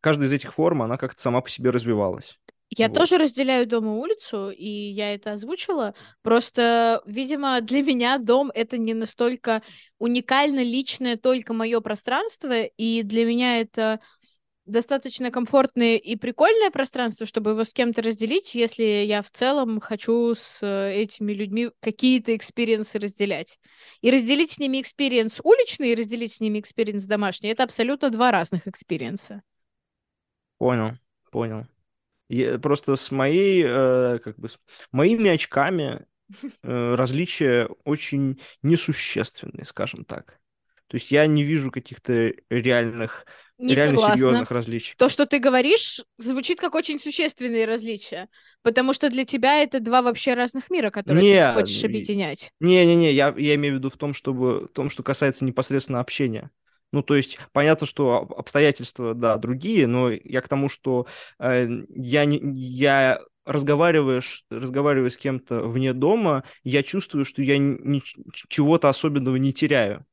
каждая 0.00 0.28
из 0.28 0.32
этих 0.32 0.54
форм, 0.54 0.82
она 0.82 0.96
как-то 0.96 1.20
сама 1.20 1.42
по 1.42 1.50
себе 1.50 1.70
развивалась. 1.70 2.38
Я 2.70 2.88
Вот. 2.88 2.98
тоже 2.98 3.18
разделяю 3.18 3.66
дом 3.66 3.86
и 3.86 3.90
улицу, 3.90 4.50
и 4.50 4.68
я 4.68 5.14
это 5.14 5.32
озвучила. 5.32 5.94
Просто, 6.22 7.00
видимо, 7.06 7.60
для 7.60 7.82
меня 7.82 8.18
дом 8.18 8.50
это 8.54 8.76
не 8.76 8.92
настолько 8.92 9.62
уникально 9.98 10.62
личное 10.62 11.16
только 11.16 11.52
мое 11.52 11.80
пространство, 11.80 12.62
и 12.62 13.02
для 13.02 13.24
меня 13.24 13.60
это 13.60 14.00
достаточно 14.66 15.30
комфортное 15.30 15.96
и 15.96 16.16
прикольное 16.16 16.70
пространство, 16.72 17.24
чтобы 17.24 17.52
его 17.52 17.64
с 17.64 17.72
кем-то 17.72 18.02
разделить, 18.02 18.54
если 18.56 18.82
я 18.82 19.22
в 19.22 19.30
целом 19.30 19.78
хочу 19.80 20.34
с 20.34 20.60
э, 20.60 20.92
этими 20.92 21.32
людьми 21.32 21.70
какие-то 21.80 22.34
experience 22.36 22.92
ы 22.92 22.98
разделять. 22.98 23.60
И 24.00 24.10
разделить 24.10 24.50
с 24.50 24.58
ними 24.58 24.80
experience 24.80 25.40
уличный, 25.44 25.92
и 25.92 25.94
разделить 25.94 26.34
с 26.34 26.40
ними 26.40 26.58
experience 26.58 27.04
домашний, 27.04 27.50
это 27.50 27.62
абсолютно 27.62 28.10
два 28.10 28.32
разных 28.32 28.66
experience 28.66 29.29
а. 29.29 29.42
Понял, 30.58 30.98
понял. 31.30 31.66
Я- 32.28 32.58
просто 32.58 32.96
с 32.96 33.10
моей, 33.10 33.62
э, 33.66 34.18
как 34.22 34.36
бы, 34.38 34.48
с 34.48 34.58
моими 34.92 35.28
очками 35.30 36.04
э, 36.62 36.94
различия 36.94 37.68
очень 37.84 38.40
несущественные, 38.62 39.64
скажем 39.64 40.04
так. 40.04 40.38
То 40.88 40.96
есть 40.96 41.10
я 41.10 41.26
не 41.26 41.42
вижу 41.42 41.72
каких-то 41.72 42.32
реальных, 42.48 43.26
Не 43.58 43.74
реально 43.74 43.96
согласна. 43.98 44.16
серьезных 44.18 44.50
различий. 44.52 44.94
То, 44.96 45.08
что 45.08 45.26
ты 45.26 45.40
говоришь, 45.40 46.00
звучит 46.16 46.60
как 46.60 46.76
очень 46.76 47.00
существенные 47.00 47.64
различия, 47.66 48.28
потому 48.62 48.92
что 48.92 49.10
для 49.10 49.24
тебя 49.24 49.62
это 49.64 49.80
два 49.80 50.00
вообще 50.02 50.34
разных 50.34 50.70
мира, 50.70 50.90
которые 50.90 51.20
ты 51.22 51.28
Не, 51.28 51.52
хочешь 51.54 51.82
и- 51.82 51.86
объединять. 51.86 52.52
Не-не-не, 52.60 53.12
я, 53.12 53.34
я 53.36 53.56
имею 53.56 53.74
в 53.74 53.78
виду 53.78 53.90
в 53.90 53.96
том, 53.96 54.14
чтобы, 54.14 54.66
в 54.66 54.68
том, 54.68 54.88
что 54.88 55.02
касается 55.02 55.44
непосредственно 55.44 55.98
общения. 55.98 56.50
Ну, 56.92 57.02
то 57.02 57.14
есть, 57.16 57.38
понятно, 57.52 57.86
что 57.86 58.16
об- 58.22 58.32
обстоятельства, 58.34 59.14
да, 59.14 59.36
другие, 59.36 59.86
но 59.86 60.10
я 60.10 60.40
к 60.40 60.48
тому, 60.48 60.68
что 60.68 61.06
э, 61.38 61.68
я, 61.88 62.22
я 62.24 63.20
разговариваешь, 63.44 64.44
разговариваю 64.50 65.10
с 65.10 65.16
кем-то 65.16 65.62
вне 65.68 65.92
дома, 65.92 66.44
я 66.64 66.82
чувствую, 66.82 67.24
что 67.24 67.42
я 67.42 67.58
ни- 67.58 68.02
чего-то 68.48 68.88
особенного 68.88 69.36
не 69.36 69.52
теряю, 69.52 70.04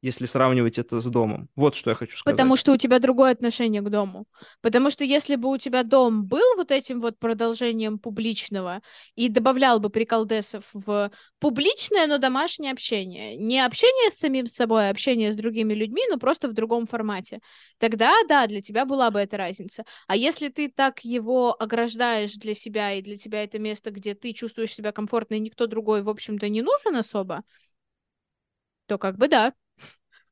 если 0.00 0.26
сравнивать 0.26 0.78
это 0.78 1.00
с 1.00 1.06
домом. 1.06 1.48
Вот 1.56 1.74
что 1.74 1.90
я 1.90 1.96
хочу 1.96 2.16
сказать. 2.16 2.36
Потому 2.36 2.56
что 2.56 2.72
у 2.72 2.76
тебя 2.76 3.00
другое 3.00 3.32
отношение 3.32 3.82
к 3.82 3.90
дому. 3.90 4.26
Потому 4.60 4.90
что 4.90 5.02
если 5.02 5.34
бы 5.34 5.50
у 5.50 5.58
тебя 5.58 5.82
дом 5.82 6.24
был 6.24 6.56
вот 6.56 6.70
этим 6.70 7.00
вот 7.00 7.18
продолжением 7.18 7.98
публичного 7.98 8.80
и 9.16 9.28
добавлял 9.28 9.80
бы 9.80 9.90
приколдесов 9.90 10.64
в 10.72 11.10
публичное, 11.40 12.06
но 12.06 12.18
домашнее 12.18 12.72
общение, 12.72 13.36
не 13.36 13.60
общение 13.60 14.10
с 14.10 14.18
самим 14.18 14.46
собой, 14.46 14.88
а 14.88 14.90
общение 14.90 15.32
с 15.32 15.36
другими 15.36 15.74
людьми, 15.74 16.02
но 16.08 16.18
просто 16.18 16.48
в 16.48 16.52
другом 16.52 16.86
формате, 16.86 17.40
тогда, 17.78 18.12
да, 18.28 18.46
для 18.46 18.62
тебя 18.62 18.84
была 18.84 19.10
бы 19.10 19.18
эта 19.18 19.36
разница. 19.36 19.84
А 20.06 20.16
если 20.16 20.48
ты 20.48 20.70
так 20.70 21.00
его 21.00 21.56
ограждаешь 21.60 22.34
для 22.34 22.54
себя, 22.54 22.92
и 22.92 23.02
для 23.02 23.16
тебя 23.16 23.42
это 23.42 23.58
место, 23.58 23.90
где 23.90 24.14
ты 24.14 24.32
чувствуешь 24.32 24.74
себя 24.74 24.92
комфортно, 24.92 25.34
и 25.34 25.40
никто 25.40 25.66
другой, 25.66 26.02
в 26.02 26.08
общем-то, 26.08 26.48
не 26.48 26.62
нужен 26.62 26.94
особо, 26.94 27.42
то 28.86 28.96
как 28.98 29.16
бы 29.16 29.28
да. 29.28 29.52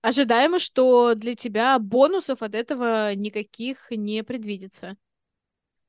Ожидаемо, 0.03 0.59
что 0.59 1.15
для 1.15 1.35
тебя 1.35 1.79
бонусов 1.79 2.43
от 2.43 2.55
этого 2.55 3.15
никаких 3.15 3.91
не 3.91 4.23
предвидится. 4.23 4.97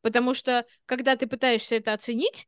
Потому 0.01 0.33
что, 0.33 0.65
когда 0.85 1.15
ты 1.15 1.27
пытаешься 1.27 1.75
это 1.75 1.93
оценить, 1.93 2.47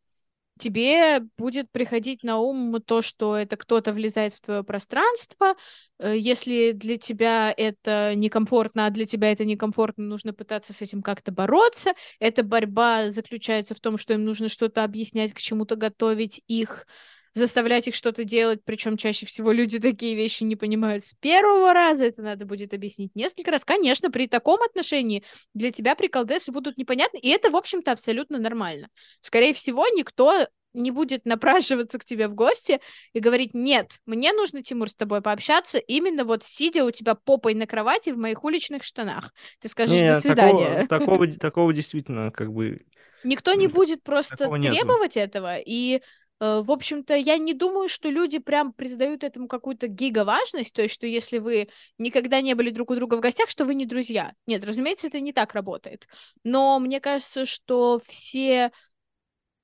тебе 0.60 1.22
будет 1.38 1.72
приходить 1.72 2.24
на 2.24 2.40
ум 2.40 2.82
то, 2.82 3.02
что 3.02 3.36
это 3.36 3.58
кто-то 3.58 3.94
влезает 3.94 4.34
в 4.34 4.42
твое 4.42 4.64
пространство. 4.64 5.56
Э, 6.00 6.16
Если 6.16 6.74
для 6.74 6.98
тебя 6.98 7.54
это 7.56 8.14
некомфортно, 8.16 8.86
а 8.86 8.90
для 8.90 9.06
тебя 9.06 9.32
это 9.32 9.46
некомфортно, 9.46 10.04
нужно 10.04 10.34
пытаться 10.34 10.74
с 10.74 10.82
этим 10.82 11.02
как-то 11.02 11.32
бороться. 11.32 11.94
Эта 12.20 12.44
борьба 12.44 13.10
заключается 13.10 13.74
в 13.74 13.80
том, 13.80 13.98
что 13.98 14.14
им 14.14 14.26
нужно 14.26 14.50
что-то 14.50 14.84
объяснять, 14.84 15.34
к 15.34 15.40
чему-то 15.40 15.76
готовить 15.76 16.44
их, 16.48 16.86
заставлять 17.34 17.88
их 17.88 17.96
что-то 17.96 18.24
делать, 18.24 18.62
причем 18.64 18.98
чаще 18.98 19.26
всего 19.26 19.52
люди 19.52 19.80
такие 19.80 20.16
вещи 20.16 20.44
не 20.44 20.56
понимают 20.56 21.06
с 21.06 21.14
первого 21.14 21.74
раза, 21.74 22.06
это 22.06 22.22
надо 22.22 22.46
будет 22.46 22.74
объяснить 22.74 23.16
несколько 23.16 23.52
раз. 23.52 23.66
Конечно, 23.66 24.12
при 24.12 24.28
таком 24.28 24.62
отношении 24.62 25.24
для 25.54 25.72
тебя 25.72 25.96
приколдесы 25.96 26.52
будут 26.52 26.78
непонятны, 26.78 27.18
и 27.18 27.30
это, 27.30 27.50
в 27.50 27.56
общем-то, 27.56 27.92
абсолютно 27.92 28.40
нормально. 28.40 28.90
Скорее 29.22 29.54
всего, 29.54 29.86
никто 29.88 30.48
не 30.74 30.92
будет 30.92 31.26
напрашиваться 31.26 32.00
к 32.00 32.06
тебе 32.06 32.28
в 32.28 32.36
гости 32.36 32.80
и 33.14 33.20
говорить, 33.20 33.54
нет, 33.54 34.00
мне 34.06 34.34
нужно, 34.34 34.64
Тимур, 34.64 34.90
с 34.90 34.96
тобой 34.96 35.22
пообщаться, 35.22 35.78
именно 35.78 36.24
вот 36.24 36.44
сидя 36.44 36.86
у 36.86 36.92
тебя 36.92 37.16
попой 37.16 37.54
на 37.54 37.68
кровати 37.68 38.12
в 38.12 38.18
моих 38.18 38.44
уличных 38.44 38.84
штанах. 38.84 39.34
Ты 39.60 39.70
скажешь, 39.70 40.02
Не, 40.02 40.14
до 40.14 40.22
свидания. 40.22 40.86
Такого, 40.88 40.88
такого, 40.88 41.28
такого 41.40 41.74
действительно 41.74 42.32
как 42.32 42.52
бы... 42.52 42.86
Никто 43.24 43.54
не 43.54 43.68
будет 43.68 44.02
просто 44.02 44.38
требовать 44.38 45.18
этого, 45.18 45.58
и 45.58 46.02
в 46.40 46.72
общем-то, 46.72 47.16
я 47.16 47.38
не 47.38 47.54
думаю, 47.54 47.90
что 47.90 48.10
люди 48.10 48.40
прям 48.40 48.72
признают 48.72 49.24
этому 49.24 49.48
какую-то 49.48 49.88
гиговажность, 49.88 50.74
то 50.74 50.82
есть, 50.82 50.94
что 50.94 51.06
если 51.06 51.38
вы 51.38 51.70
никогда 51.98 52.42
не 52.42 52.54
были 52.54 52.70
друг 52.70 52.92
у 52.92 52.96
друга 52.96 53.16
в 53.16 53.20
гостях, 53.20 53.50
что 53.50 53.66
вы 53.66 53.76
не 53.76 53.86
друзья. 53.86 54.34
Нет, 54.48 54.64
разумеется, 54.64 55.08
это 55.08 55.20
не 55.20 55.34
так 55.34 55.54
работает. 55.54 56.08
Но 56.44 56.80
мне 56.80 57.02
кажется, 57.02 57.46
что 57.46 58.00
все, 58.08 58.72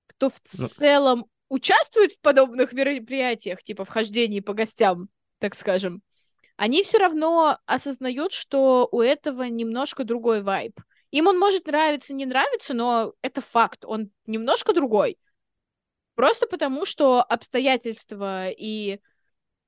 кто 0.07 0.29
в 0.29 0.39
Ну. 0.57 0.67
целом 0.67 1.25
участвует 1.47 2.11
в 2.13 2.19
подобных 2.19 2.73
мероприятиях, 2.73 3.63
типа 3.63 3.85
вхождении 3.85 4.41
по 4.41 4.53
гостям, 4.53 5.07
так 5.39 5.55
скажем, 5.55 6.01
они 6.57 6.83
все 6.83 6.97
равно 6.97 7.59
осознают, 7.65 8.31
что 8.31 8.88
у 8.91 9.01
этого 9.01 9.43
немножко 9.43 10.03
другой 10.03 10.41
вайб. 10.41 10.79
Им 11.11 11.27
он 11.27 11.39
может 11.39 11.67
нравиться, 11.67 12.13
не 12.13 12.25
нравиться, 12.25 12.73
но 12.73 13.13
это 13.21 13.41
факт, 13.41 13.85
он 13.85 14.09
немножко 14.25 14.73
другой. 14.73 15.17
Просто 16.15 16.47
потому, 16.47 16.86
что 16.86 17.21
обстоятельства 17.21 18.49
и 18.49 18.99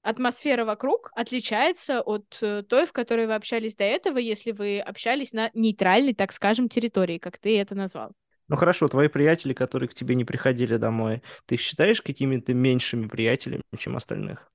атмосфера 0.02 0.64
вокруг 0.64 1.12
отличается 1.14 2.02
от 2.02 2.38
э, 2.42 2.64
той, 2.64 2.86
в 2.86 2.94
которой 2.94 3.28
вы 3.28 3.36
общались 3.36 3.76
до 3.76 3.84
этого, 3.84 4.18
если 4.18 4.52
вы 4.52 4.80
общались 4.80 5.34
на 5.34 5.52
нейтральной, 5.54 6.14
так 6.14 6.32
скажем, 6.32 6.70
территории, 6.70 7.18
как 7.18 7.38
ты 7.38 7.60
это 7.60 7.76
назвал. 7.76 8.14
Ну 8.48 8.56
хорошо, 8.56 8.88
твои 8.88 9.10
приятели, 9.10 9.54
которые 9.54 9.90
к 9.90 9.94
тебе 9.94 10.16
не 10.16 10.24
приходили 10.24 10.78
домой, 10.78 11.22
ты 11.46 11.56
их 11.56 11.62
считаешь 11.62 12.02
какими-то 12.02 12.54
меньшими 12.54 13.08
приятелями, 13.08 13.64
чем 13.78 13.98
остальных? 13.98 14.50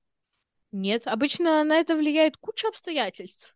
Нет, 0.71 1.05
обычно 1.05 1.63
на 1.63 1.75
это 1.75 1.95
влияет 1.95 2.37
куча 2.37 2.67
обстоятельств. 2.69 3.55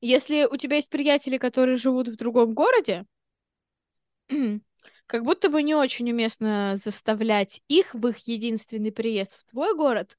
Если 0.00 0.44
у 0.44 0.56
тебя 0.56 0.76
есть 0.76 0.90
приятели, 0.90 1.38
которые 1.38 1.76
живут 1.76 2.06
в 2.06 2.16
другом 2.16 2.54
городе, 2.54 3.04
как 5.06 5.22
будто 5.22 5.48
бы 5.48 5.62
не 5.62 5.74
очень 5.74 6.10
уместно 6.10 6.76
заставлять 6.76 7.62
их 7.68 7.94
в 7.94 8.06
их 8.08 8.18
единственный 8.26 8.92
приезд 8.92 9.38
в 9.38 9.44
твой 9.44 9.74
город 9.74 10.16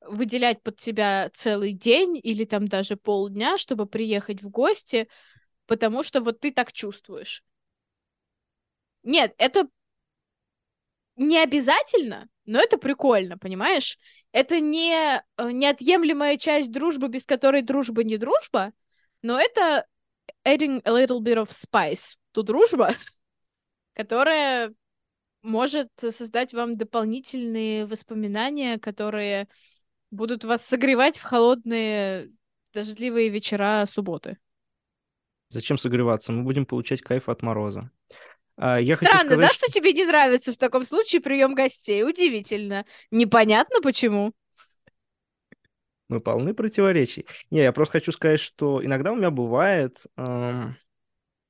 выделять 0.00 0.62
под 0.62 0.80
себя 0.80 1.30
целый 1.34 1.72
день 1.72 2.20
или 2.22 2.44
там 2.44 2.66
даже 2.66 2.96
полдня, 2.96 3.58
чтобы 3.58 3.86
приехать 3.86 4.42
в 4.42 4.48
гости, 4.48 5.08
потому 5.66 6.02
что 6.02 6.20
вот 6.20 6.40
ты 6.40 6.52
так 6.52 6.72
чувствуешь. 6.72 7.42
Нет, 9.02 9.34
это 9.38 9.68
не 11.16 11.38
обязательно, 11.38 12.28
но 12.44 12.60
это 12.60 12.78
прикольно, 12.78 13.38
понимаешь? 13.38 13.98
Это 14.32 14.60
не 14.60 14.92
э, 14.94 15.50
неотъемлемая 15.50 16.36
часть 16.36 16.70
дружбы, 16.70 17.08
без 17.08 17.24
которой 17.24 17.62
дружба 17.62 18.04
не 18.04 18.18
дружба, 18.18 18.72
но 19.22 19.40
это 19.40 19.86
adding 20.44 20.82
a 20.84 20.90
little 20.90 21.20
bit 21.20 21.36
of 21.36 21.50
spice 21.50 22.16
to 22.34 22.42
дружба, 22.42 22.94
которая 23.96 24.74
может 25.42 25.88
создать 25.98 26.52
вам 26.52 26.76
дополнительные 26.76 27.86
воспоминания, 27.86 28.78
которые 28.78 29.48
будут 30.10 30.44
вас 30.44 30.64
согревать 30.64 31.18
в 31.18 31.22
холодные 31.22 32.30
дождливые 32.74 33.30
вечера 33.30 33.86
субботы. 33.90 34.36
Зачем 35.48 35.78
согреваться? 35.78 36.32
Мы 36.32 36.42
будем 36.42 36.66
получать 36.66 37.00
кайф 37.00 37.28
от 37.28 37.42
мороза. 37.42 37.90
А, 38.56 38.78
я 38.78 38.96
Странно, 38.96 39.20
сказать, 39.20 39.38
да, 39.38 39.48
что... 39.48 39.66
что 39.66 39.72
тебе 39.72 39.92
не 39.92 40.04
нравится 40.04 40.52
в 40.52 40.58
таком 40.58 40.84
случае 40.84 41.22
прием 41.22 41.54
гостей? 41.54 42.02
Удивительно. 42.04 42.84
Непонятно 43.10 43.80
почему. 43.80 44.32
Мы 46.08 46.20
полны 46.20 46.54
противоречий. 46.54 47.26
Не, 47.50 47.62
я 47.62 47.72
просто 47.72 47.92
хочу 47.92 48.12
сказать, 48.12 48.40
что 48.40 48.84
иногда 48.84 49.12
у 49.12 49.16
меня 49.16 49.30
бывает, 49.30 50.04
эм, 50.16 50.76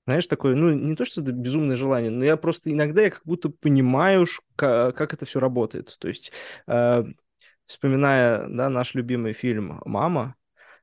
знаешь, 0.07 0.27
такое, 0.27 0.55
ну, 0.55 0.73
не 0.73 0.95
то, 0.95 1.05
что 1.05 1.21
это 1.21 1.33
безумное 1.33 1.77
желание, 1.77 2.11
но 2.11 2.25
я 2.25 2.37
просто 2.37 2.71
иногда 2.73 3.03
я 3.03 3.11
как 3.11 3.23
будто 3.25 3.51
понимаю, 3.51 4.27
как, 4.55 5.13
это 5.13 5.25
все 5.27 5.41
работает. 5.41 5.97
То 5.99 6.09
есть, 6.09 6.33
э, 6.69 7.05
вспоминая, 7.67 8.47
да, 8.49 8.71
наш 8.71 8.95
любимый 8.95 9.33
фильм 9.33 9.81
«Мама», 9.85 10.37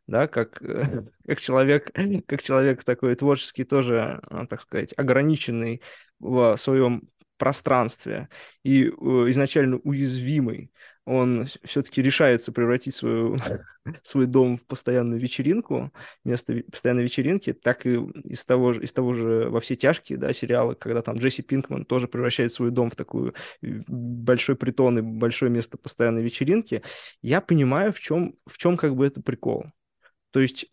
да, 0.07 0.27
как, 0.27 0.62
как 1.27 1.39
человек, 1.39 1.91
как 2.27 2.43
человек 2.43 2.83
такой 2.83 3.15
творческий 3.15 3.63
тоже, 3.63 4.19
а, 4.29 4.45
так 4.45 4.62
сказать, 4.62 4.93
ограниченный 4.97 5.81
в 6.19 6.55
своем 6.57 7.09
пространстве 7.43 8.29
и 8.63 8.86
э, 8.86 8.89
изначально 8.91 9.75
уязвимый, 9.84 10.71
он 11.03 11.45
все-таки 11.65 12.01
решается 12.01 12.53
превратить 12.53 12.95
свою, 12.95 13.38
свой 14.01 14.27
дом 14.27 14.56
в 14.56 14.65
постоянную 14.65 15.19
вечеринку, 15.19 15.91
вместо 16.23 16.63
постоянной 16.71 17.03
вечеринки, 17.03 17.51
так 17.51 17.86
и 17.86 17.95
из 18.23 18.45
того, 18.45 18.71
из 18.71 18.93
того 18.93 19.13
же 19.13 19.49
«Во 19.49 19.60
все 19.60 19.75
тяжкие» 19.75 20.17
да, 20.17 20.32
сериала, 20.32 20.73
когда 20.73 21.01
там 21.01 21.17
Джесси 21.17 21.41
Пинкман 21.41 21.84
тоже 21.84 22.08
превращает 22.08 22.53
свой 22.53 22.71
дом 22.71 22.89
в 22.89 22.95
такую 22.95 23.34
э, 23.62 23.82
большой 23.89 24.56
притон 24.56 24.99
и 24.99 25.01
большое 25.01 25.51
место 25.51 25.77
постоянной 25.77 26.23
вечеринки, 26.23 26.82
я 27.21 27.41
понимаю, 27.41 27.91
в 27.91 27.99
чем, 27.99 28.36
в 28.47 28.58
чем 28.58 28.77
как 28.77 28.95
бы 28.95 29.06
это 29.06 29.21
прикол. 29.21 29.65
То 30.32 30.39
есть 30.39 30.69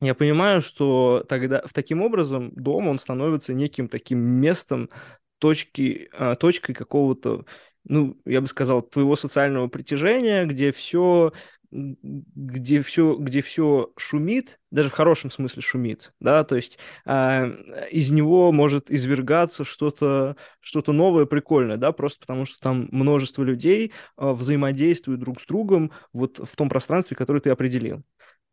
я 0.00 0.14
понимаю, 0.14 0.60
что 0.60 1.24
тогда 1.28 1.62
в 1.66 1.72
таким 1.72 2.02
образом 2.02 2.52
дом, 2.54 2.86
он 2.86 2.98
становится 2.98 3.52
неким 3.52 3.88
таким 3.88 4.20
местом, 4.20 4.90
точки, 5.38 6.08
а, 6.12 6.34
точкой 6.36 6.74
какого-то, 6.74 7.44
ну, 7.84 8.20
я 8.24 8.40
бы 8.40 8.46
сказал, 8.46 8.82
твоего 8.82 9.16
социального 9.16 9.68
притяжения, 9.68 10.44
где 10.44 10.72
все 10.72 11.32
где 11.70 12.80
все, 12.80 13.14
где 13.16 13.42
все 13.42 13.92
шумит, 13.98 14.58
даже 14.70 14.88
в 14.88 14.92
хорошем 14.92 15.30
смысле 15.30 15.60
шумит, 15.60 16.12
да, 16.18 16.42
то 16.42 16.56
есть 16.56 16.78
э, 17.04 17.88
из 17.90 18.10
него 18.10 18.52
может 18.52 18.90
извергаться 18.90 19.64
что-то 19.64 20.36
что 20.60 20.92
новое, 20.92 21.26
прикольное, 21.26 21.76
да, 21.76 21.92
просто 21.92 22.20
потому 22.20 22.46
что 22.46 22.58
там 22.60 22.88
множество 22.90 23.42
людей 23.42 23.92
э, 24.16 24.30
взаимодействуют 24.30 25.20
друг 25.20 25.42
с 25.42 25.46
другом 25.46 25.92
вот 26.14 26.38
в 26.38 26.56
том 26.56 26.70
пространстве, 26.70 27.16
которое 27.16 27.40
ты 27.40 27.50
определил. 27.50 28.02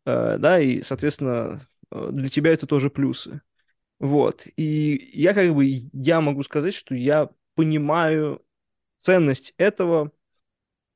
Э, 0.04 0.36
да, 0.38 0.60
и, 0.60 0.82
соответственно, 0.82 1.62
э, 1.90 2.08
для 2.12 2.28
тебя 2.28 2.52
это 2.52 2.66
тоже 2.66 2.90
плюсы. 2.90 3.40
Вот, 3.98 4.46
и 4.56 5.10
я 5.14 5.32
как 5.32 5.54
бы, 5.54 5.64
я 5.64 6.20
могу 6.20 6.42
сказать, 6.42 6.74
что 6.74 6.94
я 6.94 7.30
понимаю 7.54 8.44
ценность 8.98 9.54
этого, 9.56 10.12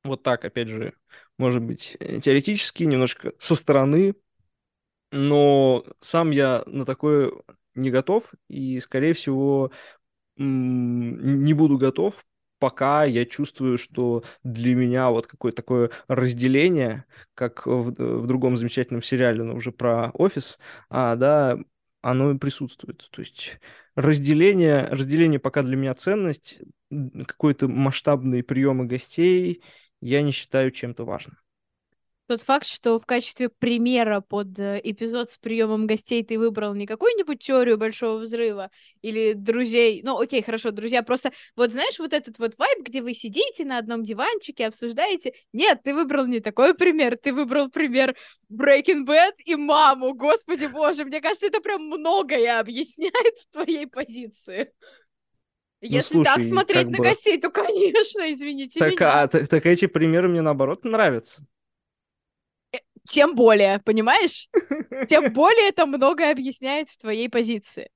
вот 0.03 0.23
так, 0.23 0.45
опять 0.45 0.67
же, 0.69 0.93
может 1.37 1.63
быть, 1.63 1.97
теоретически, 1.99 2.83
немножко 2.83 3.33
со 3.39 3.55
стороны, 3.55 4.15
но 5.11 5.85
сам 5.99 6.31
я 6.31 6.63
на 6.67 6.85
такое 6.85 7.33
не 7.75 7.91
готов, 7.91 8.31
и, 8.47 8.79
скорее 8.79 9.13
всего, 9.13 9.71
не 10.37 11.53
буду 11.53 11.77
готов, 11.77 12.25
пока 12.59 13.03
я 13.05 13.25
чувствую, 13.25 13.77
что 13.77 14.23
для 14.43 14.75
меня 14.75 15.09
вот 15.09 15.27
какое-то 15.27 15.57
такое 15.57 15.91
разделение, 16.07 17.05
как 17.33 17.65
в, 17.65 17.91
в 17.91 18.27
другом 18.27 18.57
замечательном 18.57 19.01
сериале, 19.01 19.43
но 19.43 19.55
уже 19.55 19.71
про 19.71 20.11
офис, 20.11 20.59
а, 20.89 21.15
да, 21.15 21.57
оно 22.01 22.37
присутствует. 22.37 23.07
То 23.11 23.21
есть 23.21 23.59
разделение, 23.95 24.85
разделение 24.85 25.39
пока 25.39 25.63
для 25.63 25.75
меня 25.75 25.93
ценность, 25.95 26.59
какой-то 27.27 27.67
масштабные 27.67 28.43
приемы 28.43 28.85
гостей 28.85 29.63
я 30.01 30.21
не 30.21 30.31
считаю 30.31 30.71
чем-то 30.71 31.05
важным. 31.05 31.37
Тот 32.31 32.43
факт, 32.43 32.65
что 32.65 32.97
в 32.97 33.05
качестве 33.05 33.49
примера 33.49 34.21
под 34.21 34.57
э, 34.57 34.79
эпизод 34.85 35.29
с 35.31 35.37
приемом 35.37 35.85
гостей 35.85 36.23
ты 36.23 36.39
выбрал 36.39 36.73
не 36.73 36.87
какую-нибудь 36.87 37.39
теорию 37.39 37.77
большого 37.77 38.19
взрыва 38.19 38.71
или 39.01 39.33
друзей. 39.33 40.01
Ну, 40.01 40.17
окей, 40.17 40.41
хорошо, 40.41 40.71
друзья, 40.71 41.03
просто 41.03 41.33
вот 41.57 41.73
знаешь, 41.73 41.99
вот 41.99 42.13
этот 42.13 42.39
вот 42.39 42.57
вайб, 42.57 42.85
где 42.85 43.01
вы 43.01 43.15
сидите 43.15 43.65
на 43.65 43.77
одном 43.77 44.03
диванчике, 44.03 44.67
обсуждаете. 44.67 45.33
Нет, 45.51 45.81
ты 45.83 45.93
выбрал 45.93 46.25
не 46.25 46.39
такой 46.39 46.73
пример, 46.73 47.17
ты 47.17 47.33
выбрал 47.33 47.69
пример 47.69 48.15
Breaking 48.49 49.05
Bad 49.05 49.33
и 49.43 49.55
маму. 49.55 50.13
Господи 50.13 50.67
боже, 50.67 51.03
мне 51.03 51.19
кажется, 51.19 51.47
это 51.47 51.59
прям 51.59 51.81
многое 51.81 52.61
объясняет 52.61 53.39
в 53.39 53.51
твоей 53.51 53.87
позиции. 53.87 54.71
Ну, 55.81 55.89
Если 55.89 56.13
слушай, 56.13 56.33
так 56.33 56.43
смотреть 56.45 56.87
на 56.87 56.99
бы... 56.99 57.03
гостей, 57.03 57.37
то, 57.41 57.49
конечно, 57.51 58.31
извините 58.31 58.79
так, 58.79 58.91
меня. 58.91 59.21
А, 59.23 59.27
так, 59.27 59.49
так 59.49 59.65
эти 59.65 59.87
примеры 59.87 60.29
мне, 60.29 60.41
наоборот, 60.41 60.85
нравятся 60.85 61.45
тем 63.07 63.35
более, 63.35 63.79
понимаешь? 63.79 64.49
Тем 65.07 65.33
более 65.33 65.69
это 65.69 65.85
многое 65.85 66.31
объясняет 66.31 66.89
в 66.89 66.97
твоей 66.97 67.29
позиции. 67.29 67.89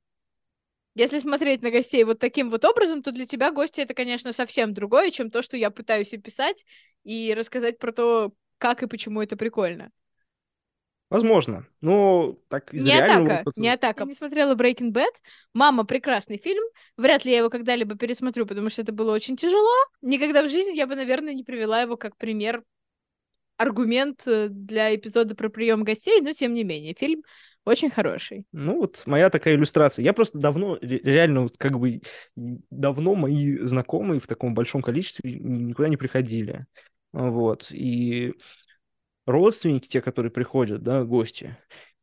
Если 0.95 1.19
смотреть 1.19 1.61
на 1.61 1.71
гостей 1.71 2.03
вот 2.05 2.19
таким 2.19 2.49
вот 2.49 2.63
образом, 2.63 3.03
то 3.03 3.11
для 3.11 3.25
тебя 3.25 3.51
гости 3.51 3.81
это, 3.81 3.93
конечно, 3.93 4.31
совсем 4.31 4.73
другое, 4.73 5.11
чем 5.11 5.29
то, 5.29 5.43
что 5.43 5.57
я 5.57 5.69
пытаюсь 5.69 6.13
описать 6.13 6.65
и 7.03 7.33
рассказать 7.37 7.79
про 7.79 7.91
то, 7.91 8.33
как 8.57 8.81
и 8.81 8.87
почему 8.87 9.21
это 9.21 9.35
прикольно. 9.35 9.91
Возможно. 11.09 11.67
Но 11.81 12.37
так 12.47 12.73
из 12.73 12.83
Не 12.83 12.97
атака, 12.97 13.41
опыта... 13.41 13.59
не 13.59 13.69
атака. 13.69 14.03
Я 14.03 14.07
не 14.07 14.15
смотрела 14.15 14.55
Breaking 14.55 14.91
Bad. 14.91 15.13
«Мама»— 15.53 15.83
прекрасный 15.85 16.37
фильм. 16.37 16.63
Вряд 16.97 17.25
ли 17.25 17.31
я 17.31 17.39
его 17.39 17.49
когда-либо 17.49 17.95
пересмотрю, 17.95 18.47
потому 18.47 18.69
что 18.69 18.81
это 18.81 18.91
было 18.91 19.13
очень 19.13 19.37
тяжело. 19.37 19.73
Никогда 20.01 20.43
в 20.43 20.49
жизни 20.49 20.75
я 20.75 20.87
бы, 20.87 20.95
наверное, 20.95 21.33
не 21.33 21.43
привела 21.43 21.81
его 21.81 21.95
как 21.95 22.17
пример 22.17 22.63
аргумент 23.57 24.21
э, 24.27 24.47
для 24.49 24.95
эпизода 24.95 25.35
про 25.35 25.49
прием 25.49 25.83
гостей, 25.83 26.21
но 26.21 26.33
тем 26.33 26.53
не 26.53 26.63
менее, 26.63 26.95
фильм 26.97 27.23
очень 27.65 27.89
хороший. 27.89 28.45
Ну 28.51 28.79
вот 28.79 29.03
моя 29.05 29.29
такая 29.29 29.55
иллюстрация. 29.55 30.03
Я 30.03 30.13
просто 30.13 30.37
давно, 30.37 30.77
реально, 30.81 31.43
вот 31.43 31.57
как 31.57 31.79
бы 31.79 32.01
давно 32.35 33.15
мои 33.15 33.57
знакомые 33.65 34.19
в 34.19 34.27
таком 34.27 34.53
большом 34.53 34.81
количестве 34.81 35.33
никуда 35.33 35.89
не 35.89 35.97
приходили. 35.97 36.67
Вот. 37.11 37.71
И 37.71 38.33
родственники, 39.25 39.87
те, 39.87 40.01
которые 40.01 40.31
приходят, 40.31 40.83
да, 40.83 41.03
гости, 41.03 41.57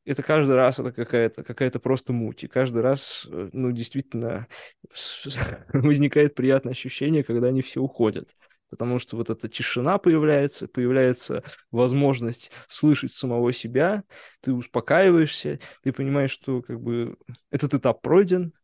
это 0.05 0.23
каждый 0.23 0.57
раз 0.57 0.81
это 0.81 0.91
какая-то 0.91 1.45
какая 1.45 1.71
просто 1.71 2.13
муть. 2.13 2.43
И 2.43 2.49
каждый 2.49 2.83
раз, 2.83 3.27
э, 3.31 3.51
ну, 3.53 3.71
действительно, 3.71 4.49
возникает 5.73 6.35
приятное 6.35 6.73
ощущение, 6.73 7.23
когда 7.23 7.49
они 7.49 7.63
все 7.63 7.81
уходят. 7.81 8.35
Потому 8.73 8.99
что 8.99 9.19
вот 9.19 9.29
эта 9.29 9.51
тишина 9.51 9.99
появляется, 9.99 10.67
появляется 10.67 11.45
возможность 11.71 12.51
слышать 12.69 13.13
самого 13.13 13.53
себя, 13.53 14.03
ты 14.41 14.55
успокаиваешься, 14.55 15.61
ты 15.83 15.93
понимаешь, 15.93 16.31
что 16.31 16.63
как 16.63 16.81
бы 16.81 17.19
этот 17.51 17.75
этап 17.75 18.01
пройден, 18.01 18.55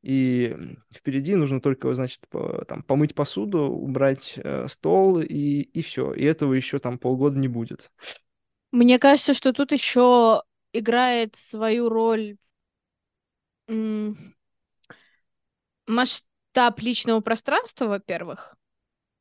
и 0.00 0.56
впереди 0.90 1.34
нужно 1.34 1.60
только, 1.60 1.92
значит, 1.92 2.26
по, 2.30 2.64
там, 2.64 2.82
помыть 2.82 3.14
посуду, 3.14 3.64
убрать 3.64 4.38
э, 4.38 4.68
стол, 4.68 5.20
и, 5.20 5.60
и 5.60 5.82
все. 5.82 6.14
И 6.14 6.24
этого 6.24 6.54
еще 6.54 6.78
там 6.78 6.98
полгода 6.98 7.38
не 7.38 7.48
будет. 7.48 7.90
Мне 8.72 8.98
кажется, 8.98 9.34
что 9.34 9.52
тут 9.52 9.70
еще 9.70 10.44
играет 10.72 11.36
свою 11.36 11.90
роль 11.90 12.38
масштаб 15.86 16.80
личного 16.80 17.20
пространства, 17.20 17.84
во-первых, 17.84 18.56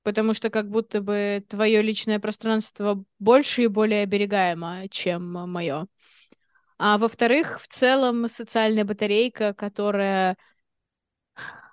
потому 0.07 0.33
что 0.33 0.49
как 0.49 0.69
будто 0.69 1.01
бы 1.01 1.43
твое 1.49 1.81
личное 1.81 2.17
пространство 2.17 3.03
больше 3.19 3.63
и 3.63 3.67
более 3.67 4.03
оберегаемо, 4.03 4.87
чем 4.89 5.33
мое. 5.33 5.87
А 6.77 6.97
во-вторых, 6.97 7.59
в 7.61 7.67
целом 7.67 8.29
социальная 8.29 8.85
батарейка, 8.85 9.53
которая 9.53 10.37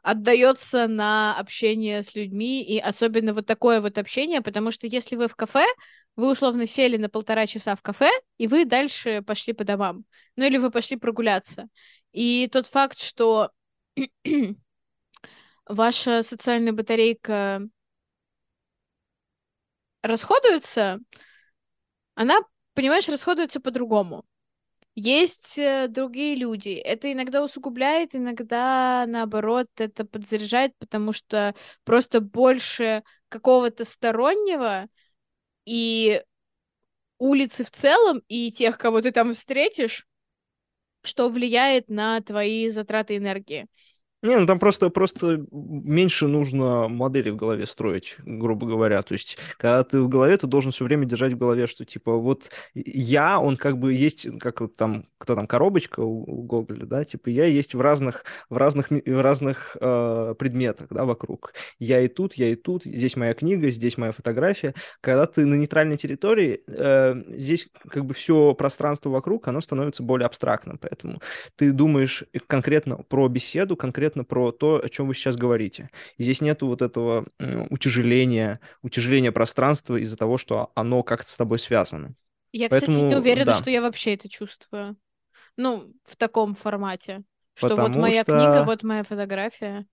отдается 0.02 0.88
на 0.88 1.38
общение 1.38 2.02
с 2.02 2.16
людьми, 2.16 2.60
и 2.64 2.80
особенно 2.80 3.34
вот 3.34 3.46
такое 3.46 3.80
вот 3.80 3.98
общение, 3.98 4.40
потому 4.40 4.72
что 4.72 4.88
если 4.88 5.14
вы 5.14 5.28
в 5.28 5.36
кафе, 5.36 5.64
вы 6.16 6.32
условно 6.32 6.66
сели 6.66 6.96
на 6.96 7.08
полтора 7.08 7.46
часа 7.46 7.76
в 7.76 7.82
кафе, 7.82 8.10
и 8.36 8.48
вы 8.48 8.64
дальше 8.64 9.22
пошли 9.22 9.52
по 9.52 9.62
домам. 9.62 10.04
Ну 10.34 10.44
или 10.44 10.56
вы 10.56 10.72
пошли 10.72 10.96
прогуляться. 10.96 11.68
И 12.10 12.48
тот 12.50 12.66
факт, 12.66 12.98
что 12.98 13.52
ваша 15.68 16.24
социальная 16.24 16.72
батарейка 16.72 17.68
расходуется, 20.04 21.00
она, 22.14 22.38
понимаешь, 22.74 23.08
расходуется 23.08 23.60
по-другому. 23.60 24.24
Есть 24.94 25.58
э, 25.58 25.88
другие 25.88 26.36
люди. 26.36 26.70
Это 26.70 27.12
иногда 27.12 27.42
усугубляет, 27.42 28.14
иногда, 28.14 29.06
наоборот, 29.08 29.68
это 29.76 30.04
подзаряжает, 30.04 30.76
потому 30.78 31.12
что 31.12 31.54
просто 31.84 32.20
больше 32.20 33.02
какого-то 33.28 33.84
стороннего 33.84 34.86
и 35.64 36.22
улицы 37.18 37.64
в 37.64 37.72
целом, 37.72 38.22
и 38.28 38.52
тех, 38.52 38.78
кого 38.78 39.00
ты 39.00 39.10
там 39.10 39.32
встретишь, 39.32 40.06
что 41.02 41.28
влияет 41.28 41.88
на 41.88 42.20
твои 42.20 42.70
затраты 42.70 43.16
энергии. 43.16 43.66
Не, 44.24 44.38
ну 44.38 44.46
там 44.46 44.58
просто, 44.58 44.88
просто 44.88 45.44
меньше 45.52 46.28
нужно 46.28 46.88
модели 46.88 47.28
в 47.28 47.36
голове 47.36 47.66
строить, 47.66 48.16
грубо 48.24 48.66
говоря. 48.66 49.02
То 49.02 49.12
есть, 49.12 49.36
когда 49.58 49.84
ты 49.84 50.00
в 50.00 50.08
голове, 50.08 50.34
ты 50.38 50.46
должен 50.46 50.72
все 50.72 50.86
время 50.86 51.04
держать 51.04 51.34
в 51.34 51.36
голове, 51.36 51.66
что 51.66 51.84
типа 51.84 52.16
вот 52.16 52.50
я, 52.74 53.38
он 53.38 53.58
как 53.58 53.76
бы 53.76 53.92
есть, 53.92 54.26
как 54.40 54.62
вот 54.62 54.76
там, 54.76 55.04
кто 55.18 55.34
там, 55.34 55.46
коробочка 55.46 56.00
у, 56.00 56.22
у 56.22 56.42
Гоголя, 56.42 56.86
да, 56.86 57.04
типа 57.04 57.28
я 57.28 57.44
есть 57.44 57.74
в 57.74 57.82
разных, 57.82 58.24
в 58.48 58.56
разных, 58.56 58.88
в 58.88 59.20
разных 59.20 59.76
э, 59.78 60.34
предметах, 60.38 60.86
да, 60.88 61.04
вокруг. 61.04 61.52
Я 61.78 62.00
и 62.00 62.08
тут, 62.08 62.32
я 62.32 62.48
и 62.48 62.54
тут, 62.54 62.84
здесь 62.84 63.16
моя 63.16 63.34
книга, 63.34 63.68
здесь 63.68 63.98
моя 63.98 64.12
фотография. 64.12 64.72
Когда 65.02 65.26
ты 65.26 65.44
на 65.44 65.54
нейтральной 65.54 65.98
территории, 65.98 66.62
э, 66.66 67.22
здесь 67.36 67.68
как 67.90 68.06
бы 68.06 68.14
все 68.14 68.54
пространство 68.54 69.10
вокруг, 69.10 69.48
оно 69.48 69.60
становится 69.60 70.02
более 70.02 70.24
абстрактным, 70.24 70.78
поэтому 70.78 71.20
ты 71.56 71.72
думаешь 71.72 72.24
конкретно 72.46 72.96
про 72.96 73.28
беседу, 73.28 73.76
конкретно 73.76 74.13
конкретно 74.14 74.24
про 74.24 74.52
то, 74.52 74.80
о 74.82 74.88
чем 74.88 75.08
вы 75.08 75.14
сейчас 75.14 75.36
говорите. 75.36 75.90
И 76.16 76.22
здесь 76.22 76.40
нету 76.40 76.66
вот 76.66 76.82
этого 76.82 77.26
утяжеления, 77.70 78.60
утяжеления 78.82 79.32
пространства 79.32 79.96
из-за 79.96 80.16
того, 80.16 80.38
что 80.38 80.70
оно 80.74 81.02
как-то 81.02 81.30
с 81.30 81.36
тобой 81.36 81.58
связано. 81.58 82.14
Я, 82.52 82.68
Поэтому, 82.68 82.92
кстати, 82.92 83.10
не 83.10 83.16
уверена, 83.16 83.46
да. 83.46 83.54
что 83.54 83.70
я 83.70 83.82
вообще 83.82 84.14
это 84.14 84.28
чувствую. 84.28 84.96
Ну, 85.56 85.92
в 86.04 86.16
таком 86.16 86.54
формате. 86.54 87.22
Что 87.54 87.68
Потому 87.68 87.88
вот 87.88 87.96
моя 87.96 88.22
что... 88.22 88.32
книга, 88.32 88.64
вот 88.64 88.82
моя 88.82 89.02
фотография. 89.04 89.86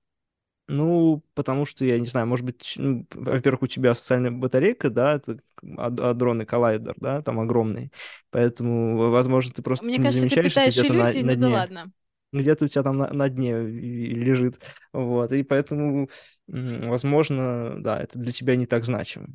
Ну, 0.67 1.22
потому 1.34 1.65
что, 1.65 1.86
я 1.86 1.99
не 1.99 2.05
знаю, 2.05 2.28
может 2.28 2.45
быть, 2.45 2.76
ну, 2.78 3.05
во-первых, 3.11 3.63
у 3.63 3.67
тебя 3.67 3.93
социальная 3.93 4.32
батарейка, 4.32 4.89
да, 4.89 5.15
это 5.15 5.39
адронный 5.78 6.45
коллайдер, 6.45 6.95
да, 6.97 7.22
там 7.22 7.39
огромный. 7.39 7.91
Поэтому, 8.30 9.11
возможно, 9.11 9.53
ты 9.53 9.61
просто 9.61 9.86
Мне 9.86 9.97
не 9.97 10.03
кажется, 10.03 10.22
замечаешь, 10.22 10.45
ты 10.45 10.49
питаешь 10.51 10.74
что 10.74 10.86
иллюзии, 10.86 11.22
на, 11.22 11.26
на 11.26 11.34
ну 11.34 11.36
дне. 11.36 11.41
да 11.41 11.49
ладно 11.49 11.91
где-то 12.32 12.65
у 12.65 12.67
тебя 12.67 12.84
там 12.84 12.97
на, 12.97 13.13
на 13.13 13.29
дне 13.29 13.53
лежит. 13.59 14.61
Вот, 14.93 15.32
и 15.32 15.43
поэтому, 15.43 16.09
возможно, 16.47 17.75
да, 17.82 18.01
это 18.01 18.19
для 18.19 18.32
тебя 18.32 18.55
не 18.55 18.65
так 18.65 18.86
значимо. 18.86 19.27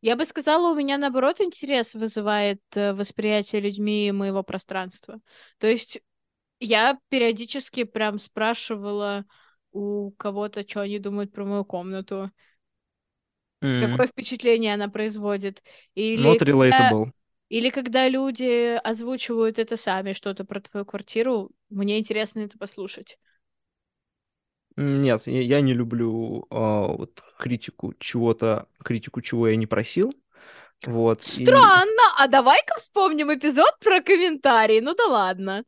Я 0.00 0.16
бы 0.16 0.26
сказала, 0.26 0.70
у 0.70 0.74
меня 0.76 0.98
наоборот 0.98 1.40
интерес 1.40 1.94
вызывает 1.94 2.60
э, 2.74 2.92
восприятие 2.92 3.62
людьми 3.62 4.12
моего 4.12 4.42
пространства. 4.42 5.18
То 5.58 5.66
есть 5.66 6.02
я 6.60 6.98
периодически 7.08 7.84
прям 7.84 8.18
спрашивала 8.18 9.24
у 9.72 10.10
кого-то, 10.12 10.68
что 10.68 10.82
они 10.82 10.98
думают 10.98 11.32
про 11.32 11.46
мою 11.46 11.64
комнату. 11.64 12.30
Mm. 13.62 13.80
Какое 13.80 14.08
впечатление 14.08 14.74
она 14.74 14.88
производит. 14.88 15.62
Или 15.94 16.34
Not 16.34 16.40
relatable. 16.40 17.10
Или 17.54 17.70
когда 17.70 18.08
люди 18.08 18.74
озвучивают 18.82 19.60
это 19.60 19.76
сами, 19.76 20.12
что-то 20.12 20.44
про 20.44 20.60
твою 20.60 20.84
квартиру, 20.84 21.52
мне 21.70 22.00
интересно 22.00 22.40
это 22.40 22.58
послушать. 22.58 23.16
Нет, 24.74 25.28
я 25.28 25.60
не 25.60 25.72
люблю 25.72 26.48
э, 26.50 26.56
вот, 26.56 27.22
критику 27.38 27.94
чего-то, 28.00 28.66
критику 28.82 29.20
чего 29.20 29.46
я 29.46 29.54
не 29.54 29.68
просил. 29.68 30.12
Вот. 30.84 31.22
Странно, 31.22 31.84
и... 31.84 32.24
а 32.24 32.26
давай-ка 32.26 32.74
вспомним 32.80 33.32
эпизод 33.32 33.78
про 33.78 34.00
комментарии. 34.00 34.80
Ну 34.80 34.92
да 34.96 35.06
ладно. 35.06 35.62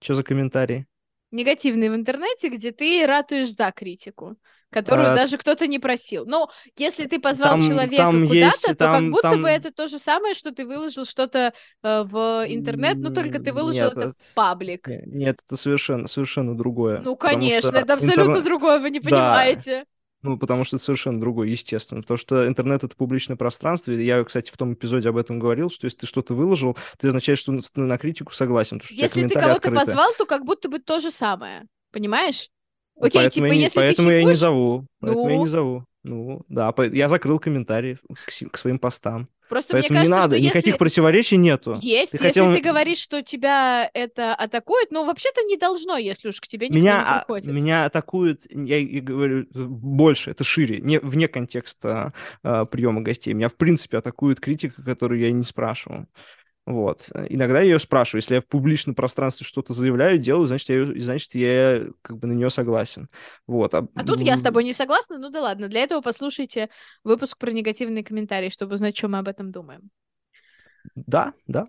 Что 0.00 0.14
за 0.14 0.24
комментарии? 0.24 0.84
Негативные 1.30 1.92
в 1.92 1.94
интернете, 1.94 2.48
где 2.48 2.72
ты 2.72 3.06
ратуешь 3.06 3.54
за 3.54 3.70
критику 3.70 4.36
которую 4.74 5.12
а, 5.12 5.14
даже 5.14 5.38
кто-то 5.38 5.68
не 5.68 5.78
просил. 5.78 6.26
Ну, 6.26 6.48
если 6.76 7.06
ты 7.06 7.20
позвал 7.20 7.52
там, 7.52 7.60
человека 7.60 7.96
там 7.96 8.26
куда-то, 8.26 8.34
есть, 8.34 8.62
то 8.62 8.74
там, 8.74 8.94
как 8.94 9.10
будто 9.12 9.30
там... 9.30 9.42
бы 9.42 9.48
это 9.48 9.72
то 9.72 9.86
же 9.86 10.00
самое, 10.00 10.34
что 10.34 10.52
ты 10.52 10.66
выложил 10.66 11.04
что-то 11.04 11.52
э, 11.82 12.02
в 12.02 12.44
интернет, 12.48 12.96
но 12.96 13.10
только 13.10 13.38
ты 13.38 13.52
выложил 13.52 13.84
нет, 13.84 13.96
это 13.96 14.14
в 14.18 14.34
паблик. 14.34 14.88
Нет, 15.06 15.38
это 15.46 15.56
совершенно, 15.56 16.08
совершенно 16.08 16.56
другое. 16.56 17.00
Ну, 17.04 17.14
конечно, 17.14 17.76
это 17.76 17.94
абсолютно 17.94 18.22
интернет... 18.22 18.44
другое, 18.44 18.80
вы 18.80 18.90
не 18.90 18.98
понимаете. 18.98 19.80
Да. 19.80 19.84
Ну, 20.22 20.38
потому 20.38 20.64
что 20.64 20.76
это 20.76 20.84
совершенно 20.84 21.20
другое, 21.20 21.48
естественно. 21.48 22.00
Потому 22.00 22.18
что 22.18 22.48
интернет— 22.48 22.82
это 22.84 22.96
публичное 22.96 23.36
пространство. 23.36 23.92
Я, 23.92 24.24
кстати, 24.24 24.50
в 24.50 24.56
том 24.56 24.72
эпизоде 24.72 25.10
об 25.10 25.18
этом 25.18 25.38
говорил, 25.38 25.70
что 25.70 25.84
если 25.84 25.98
ты 25.98 26.06
что-то 26.06 26.34
выложил, 26.34 26.76
ты 26.98 27.08
означает, 27.08 27.38
что 27.38 27.56
на 27.74 27.98
критику 27.98 28.32
согласен. 28.32 28.80
Если 28.90 29.28
ты 29.28 29.38
кого-то 29.38 29.70
позвал, 29.70 30.10
то 30.18 30.24
как 30.24 30.44
будто 30.44 30.68
бы 30.68 30.80
то 30.80 30.98
же 30.98 31.10
самое. 31.10 31.66
Понимаешь? 31.92 32.48
Окей, 33.00 33.22
поэтому 33.22 33.46
типа, 33.46 33.54
я, 33.54 33.60
если 33.64 33.80
поэтому 33.80 34.08
ты 34.08 34.14
я 34.14 34.24
не 34.24 34.34
зову. 34.34 34.86
Поэтому 35.00 35.24
ну... 35.24 35.30
я 35.30 35.36
не 35.38 35.48
зову. 35.48 35.84
Ну, 36.04 36.42
да, 36.48 36.72
я 36.92 37.08
закрыл 37.08 37.38
комментарии 37.38 37.96
к, 38.12 38.50
к 38.50 38.58
своим 38.58 38.78
постам. 38.78 39.28
Просто 39.48 39.72
Поэтому 39.72 40.00
мне 40.00 40.08
кажется, 40.08 40.14
не 40.14 40.20
надо, 40.22 40.36
что 40.36 40.44
никаких 40.44 40.66
если... 40.66 40.78
противоречий 40.78 41.36
нету. 41.36 41.76
Есть, 41.80 42.12
ты 42.12 42.16
если 42.16 42.26
хотел... 42.28 42.54
ты 42.54 42.62
говоришь, 42.62 42.98
что 42.98 43.22
тебя 43.22 43.90
это 43.92 44.34
атакует, 44.34 44.90
ну, 44.90 45.04
вообще-то 45.04 45.42
не 45.42 45.56
должно, 45.56 45.96
если 45.96 46.28
уж 46.28 46.40
к 46.40 46.46
тебе 46.46 46.68
никто 46.68 46.78
меня, 46.78 46.98
не 46.98 47.04
а, 47.04 47.18
приходит. 47.20 47.46
Меня 47.52 47.84
атакуют, 47.84 48.46
я 48.50 48.78
и 48.78 49.00
говорю, 49.00 49.46
больше, 49.52 50.30
это 50.30 50.44
шире, 50.44 50.80
не, 50.80 50.98
вне 50.98 51.28
контекста 51.28 52.12
а, 52.42 52.64
приема 52.64 53.02
гостей. 53.02 53.34
Меня, 53.34 53.48
в 53.48 53.54
принципе, 53.54 53.98
атакует 53.98 54.40
критика, 54.40 54.82
которую 54.82 55.20
я 55.20 55.30
не 55.30 55.44
спрашивал. 55.44 56.06
Вот. 56.66 57.10
Иногда 57.28 57.60
я 57.60 57.64
ее 57.64 57.78
спрашиваю. 57.78 58.22
Если 58.22 58.36
я 58.36 58.40
в 58.40 58.46
публичном 58.46 58.94
пространстве 58.94 59.46
что-то 59.46 59.74
заявляю, 59.74 60.18
делаю, 60.18 60.46
значит, 60.46 60.68
я, 60.70 61.02
значит, 61.02 61.34
я 61.34 61.86
как 62.00 62.18
бы 62.18 62.26
на 62.26 62.32
нее 62.32 62.48
согласен. 62.48 63.10
Вот. 63.46 63.74
А, 63.74 63.86
а 63.94 64.04
тут 64.04 64.20
я 64.20 64.38
с 64.38 64.42
тобой 64.42 64.64
не 64.64 64.72
согласна, 64.72 65.18
ну 65.18 65.28
да 65.28 65.42
ладно. 65.42 65.68
Для 65.68 65.82
этого 65.82 66.00
послушайте 66.00 66.70
выпуск 67.02 67.36
про 67.36 67.52
негативные 67.52 68.02
комментарии, 68.02 68.48
чтобы 68.48 68.74
узнать, 68.74 68.96
что 68.96 69.08
мы 69.08 69.18
об 69.18 69.28
этом 69.28 69.52
думаем. 69.52 69.90
Да, 70.94 71.34
да. 71.46 71.66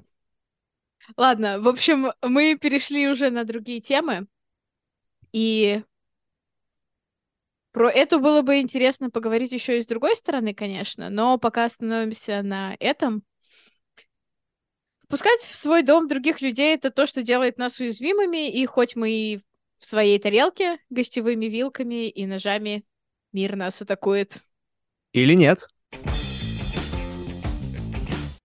Ладно, 1.18 1.60
в 1.60 1.68
общем, 1.68 2.12
мы 2.22 2.58
перешли 2.58 3.10
уже 3.10 3.30
на 3.30 3.44
другие 3.44 3.82
темы. 3.82 4.28
И 5.34 5.84
про 7.74 7.92
это 7.92 8.20
было 8.20 8.42
бы 8.42 8.62
интересно 8.62 9.10
поговорить 9.10 9.52
еще 9.52 9.78
и 9.78 9.84
с 9.84 9.86
другой 9.86 10.16
стороны, 10.16 10.54
конечно, 10.54 11.10
но 11.10 11.38
пока 11.38 11.66
остановимся 11.66 12.42
на 12.42 12.78
этом. 12.80 13.24
Впускать 15.06 15.42
в 15.42 15.56
свой 15.56 15.84
дом 15.84 16.08
других 16.08 16.42
людей— 16.42 16.74
это 16.76 16.90
то, 16.90 17.06
что 17.06 17.22
делает 17.22 17.60
нас 17.60 17.80
уязвимыми, 17.80 18.50
и 18.50 18.66
хоть 18.66 18.96
мы 18.96 19.12
и 19.12 19.40
в 19.78 19.86
своей 19.86 20.18
тарелке 20.18 20.80
гостевыми 20.90 21.46
вилками 21.46 22.10
и 22.10 22.26
ножами 22.26 22.84
мир 23.32 23.56
нас 23.56 23.80
атакует. 23.84 24.38
Или 25.12 25.36
нет. 25.36 25.68